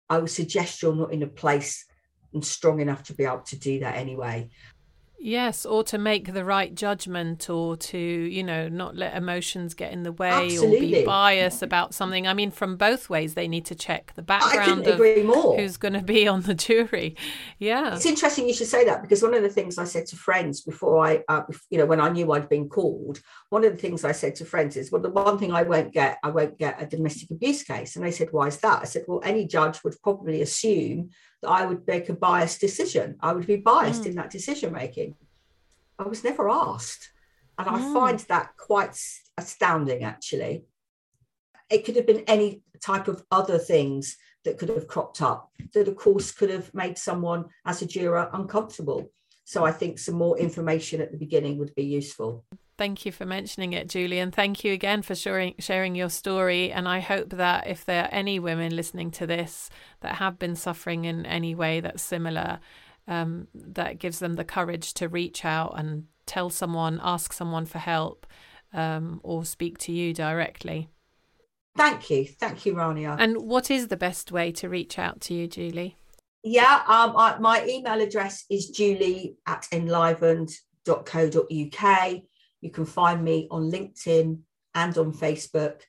I 0.08 0.18
would 0.18 0.30
suggest 0.30 0.82
you're 0.82 0.94
not 0.94 1.12
in 1.12 1.22
a 1.22 1.28
place 1.28 1.84
and 2.32 2.44
strong 2.44 2.80
enough 2.80 3.04
to 3.04 3.14
be 3.14 3.24
able 3.24 3.40
to 3.40 3.58
do 3.58 3.80
that 3.80 3.96
anyway. 3.96 4.50
Yes, 5.18 5.64
or 5.64 5.82
to 5.84 5.98
make 5.98 6.34
the 6.34 6.44
right 6.44 6.74
judgment, 6.74 7.48
or 7.48 7.76
to, 7.76 7.98
you 7.98 8.44
know, 8.44 8.68
not 8.68 8.96
let 8.96 9.16
emotions 9.16 9.74
get 9.74 9.92
in 9.92 10.02
the 10.02 10.12
way 10.12 10.30
Absolutely. 10.30 10.76
or 10.76 11.00
be 11.00 11.04
biased 11.04 11.62
about 11.62 11.94
something. 11.94 12.26
I 12.26 12.34
mean, 12.34 12.50
from 12.50 12.76
both 12.76 13.08
ways, 13.08 13.34
they 13.34 13.48
need 13.48 13.64
to 13.66 13.74
check 13.74 14.12
the 14.14 14.22
background 14.22 14.86
of 14.86 14.98
who's 14.98 15.78
going 15.78 15.94
to 15.94 16.02
be 16.02 16.28
on 16.28 16.42
the 16.42 16.54
jury. 16.54 17.16
Yeah. 17.58 17.94
It's 17.94 18.06
interesting 18.06 18.46
you 18.46 18.54
should 18.54 18.66
say 18.66 18.84
that 18.84 19.02
because 19.02 19.22
one 19.22 19.34
of 19.34 19.42
the 19.42 19.48
things 19.48 19.78
I 19.78 19.84
said 19.84 20.06
to 20.08 20.16
friends 20.16 20.60
before 20.60 21.04
I, 21.04 21.24
uh, 21.28 21.42
you 21.70 21.78
know, 21.78 21.86
when 21.86 22.00
I 22.00 22.10
knew 22.10 22.30
I'd 22.32 22.48
been 22.48 22.68
called, 22.68 23.20
one 23.48 23.64
of 23.64 23.72
the 23.72 23.78
things 23.78 24.04
I 24.04 24.12
said 24.12 24.34
to 24.36 24.44
friends 24.44 24.76
is, 24.76 24.92
well, 24.92 25.02
the 25.02 25.10
one 25.10 25.38
thing 25.38 25.52
I 25.52 25.62
won't 25.62 25.92
get, 25.92 26.18
I 26.22 26.30
won't 26.30 26.58
get 26.58 26.80
a 26.80 26.86
domestic 26.86 27.30
abuse 27.30 27.62
case. 27.62 27.96
And 27.96 28.04
they 28.04 28.10
said, 28.10 28.28
why 28.32 28.48
is 28.48 28.58
that? 28.58 28.82
I 28.82 28.84
said, 28.84 29.04
well, 29.08 29.22
any 29.24 29.46
judge 29.46 29.82
would 29.82 29.94
probably 30.02 30.42
assume 30.42 31.10
that 31.42 31.50
I 31.50 31.66
would 31.66 31.86
make 31.86 32.08
a 32.08 32.14
biased 32.14 32.60
decision. 32.60 33.16
I 33.20 33.32
would 33.32 33.46
be 33.46 33.56
biased 33.56 34.02
mm. 34.02 34.06
in 34.06 34.14
that 34.16 34.30
decision 34.30 34.72
making. 34.72 35.14
I 35.98 36.04
was 36.04 36.24
never 36.24 36.48
asked. 36.48 37.10
And 37.58 37.68
I 37.68 37.78
mm. 37.78 37.92
find 37.92 38.18
that 38.20 38.56
quite 38.56 38.98
astounding, 39.38 40.04
actually. 40.04 40.64
It 41.70 41.84
could 41.84 41.96
have 41.96 42.06
been 42.06 42.24
any 42.26 42.62
type 42.80 43.08
of 43.08 43.24
other 43.30 43.58
things 43.58 44.16
that 44.44 44.58
could 44.58 44.68
have 44.68 44.86
cropped 44.86 45.22
up 45.22 45.50
that, 45.72 45.88
of 45.88 45.96
course, 45.96 46.30
could 46.30 46.50
have 46.50 46.72
made 46.74 46.96
someone 46.98 47.46
as 47.64 47.82
a 47.82 47.86
juror 47.86 48.30
uncomfortable. 48.32 49.10
So 49.44 49.64
I 49.64 49.72
think 49.72 49.98
some 49.98 50.16
more 50.16 50.38
information 50.38 51.00
at 51.00 51.12
the 51.12 51.18
beginning 51.18 51.58
would 51.58 51.74
be 51.74 51.84
useful. 51.84 52.44
Thank 52.78 53.06
you 53.06 53.12
for 53.12 53.24
mentioning 53.24 53.72
it, 53.72 53.88
Julie, 53.88 54.18
and 54.18 54.34
thank 54.34 54.62
you 54.62 54.72
again 54.72 55.00
for 55.00 55.14
sharing 55.14 55.54
sharing 55.58 55.94
your 55.94 56.10
story. 56.10 56.70
And 56.70 56.86
I 56.86 57.00
hope 57.00 57.30
that 57.30 57.66
if 57.66 57.86
there 57.86 58.04
are 58.04 58.12
any 58.12 58.38
women 58.38 58.76
listening 58.76 59.10
to 59.12 59.26
this 59.26 59.70
that 60.00 60.16
have 60.16 60.38
been 60.38 60.56
suffering 60.56 61.06
in 61.06 61.24
any 61.24 61.54
way 61.54 61.80
that's 61.80 62.02
similar, 62.02 62.60
um, 63.08 63.48
that 63.54 63.98
gives 63.98 64.18
them 64.18 64.34
the 64.34 64.44
courage 64.44 64.92
to 64.94 65.08
reach 65.08 65.44
out 65.44 65.78
and 65.78 66.04
tell 66.26 66.50
someone, 66.50 67.00
ask 67.02 67.32
someone 67.32 67.64
for 67.64 67.78
help, 67.78 68.26
um, 68.74 69.20
or 69.22 69.46
speak 69.46 69.78
to 69.78 69.92
you 69.92 70.12
directly. 70.12 70.90
Thank 71.76 72.10
you, 72.10 72.26
thank 72.26 72.66
you, 72.66 72.74
Rania. 72.74 73.16
And 73.18 73.38
what 73.38 73.70
is 73.70 73.88
the 73.88 73.96
best 73.96 74.32
way 74.32 74.52
to 74.52 74.68
reach 74.68 74.98
out 74.98 75.22
to 75.22 75.32
you, 75.34 75.46
Julie? 75.46 75.96
Yeah, 76.42 76.82
um, 76.86 77.14
I, 77.16 77.38
my 77.40 77.66
email 77.66 77.98
address 78.00 78.44
is 78.48 78.70
julie 78.70 79.36
at 79.46 79.66
enlivened.co.uk 79.72 82.22
you 82.60 82.70
can 82.70 82.84
find 82.84 83.22
me 83.22 83.48
on 83.50 83.70
LinkedIn 83.70 84.38
and 84.74 84.98
on 84.98 85.12
Facebook. 85.12 85.80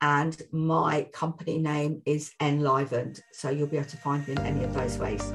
And 0.00 0.40
my 0.52 1.08
company 1.12 1.58
name 1.58 2.02
is 2.06 2.32
Enlivened. 2.40 3.20
So 3.32 3.50
you'll 3.50 3.66
be 3.66 3.78
able 3.78 3.88
to 3.88 3.96
find 3.96 4.26
me 4.26 4.32
in 4.32 4.40
any 4.40 4.64
of 4.64 4.74
those 4.74 4.96
ways. 4.98 5.32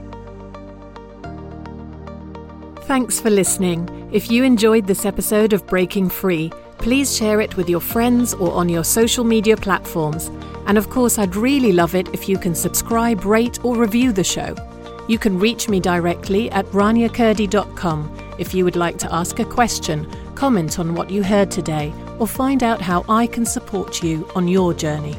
Thanks 2.85 3.19
for 3.19 3.29
listening. 3.29 4.09
If 4.11 4.29
you 4.29 4.43
enjoyed 4.43 4.87
this 4.87 5.05
episode 5.05 5.53
of 5.53 5.65
Breaking 5.67 6.09
Free, 6.09 6.51
please 6.77 7.15
share 7.15 7.41
it 7.41 7.57
with 7.57 7.69
your 7.69 7.79
friends 7.79 8.33
or 8.33 8.51
on 8.53 8.69
your 8.69 8.83
social 8.83 9.23
media 9.23 9.57
platforms. 9.57 10.29
And 10.67 10.77
of 10.77 10.89
course, 10.89 11.17
I'd 11.17 11.35
really 11.35 11.71
love 11.71 11.95
it 11.95 12.07
if 12.13 12.29
you 12.29 12.37
can 12.37 12.55
subscribe, 12.55 13.25
rate, 13.25 13.63
or 13.65 13.75
review 13.75 14.11
the 14.11 14.23
show. 14.23 14.55
You 15.07 15.19
can 15.19 15.37
reach 15.37 15.67
me 15.67 15.79
directly 15.79 16.49
at 16.51 16.65
raniakurdi.com 16.67 18.35
if 18.37 18.53
you 18.53 18.63
would 18.63 18.75
like 18.75 18.97
to 18.99 19.13
ask 19.13 19.39
a 19.39 19.45
question 19.45 20.07
comment 20.35 20.79
on 20.79 20.95
what 20.95 21.09
you 21.09 21.23
heard 21.23 21.49
today, 21.51 21.93
or 22.19 22.27
find 22.27 22.63
out 22.63 22.81
how 22.81 23.05
I 23.07 23.27
can 23.27 23.45
support 23.45 24.03
you 24.03 24.27
on 24.35 24.47
your 24.47 24.73
journey. 24.73 25.15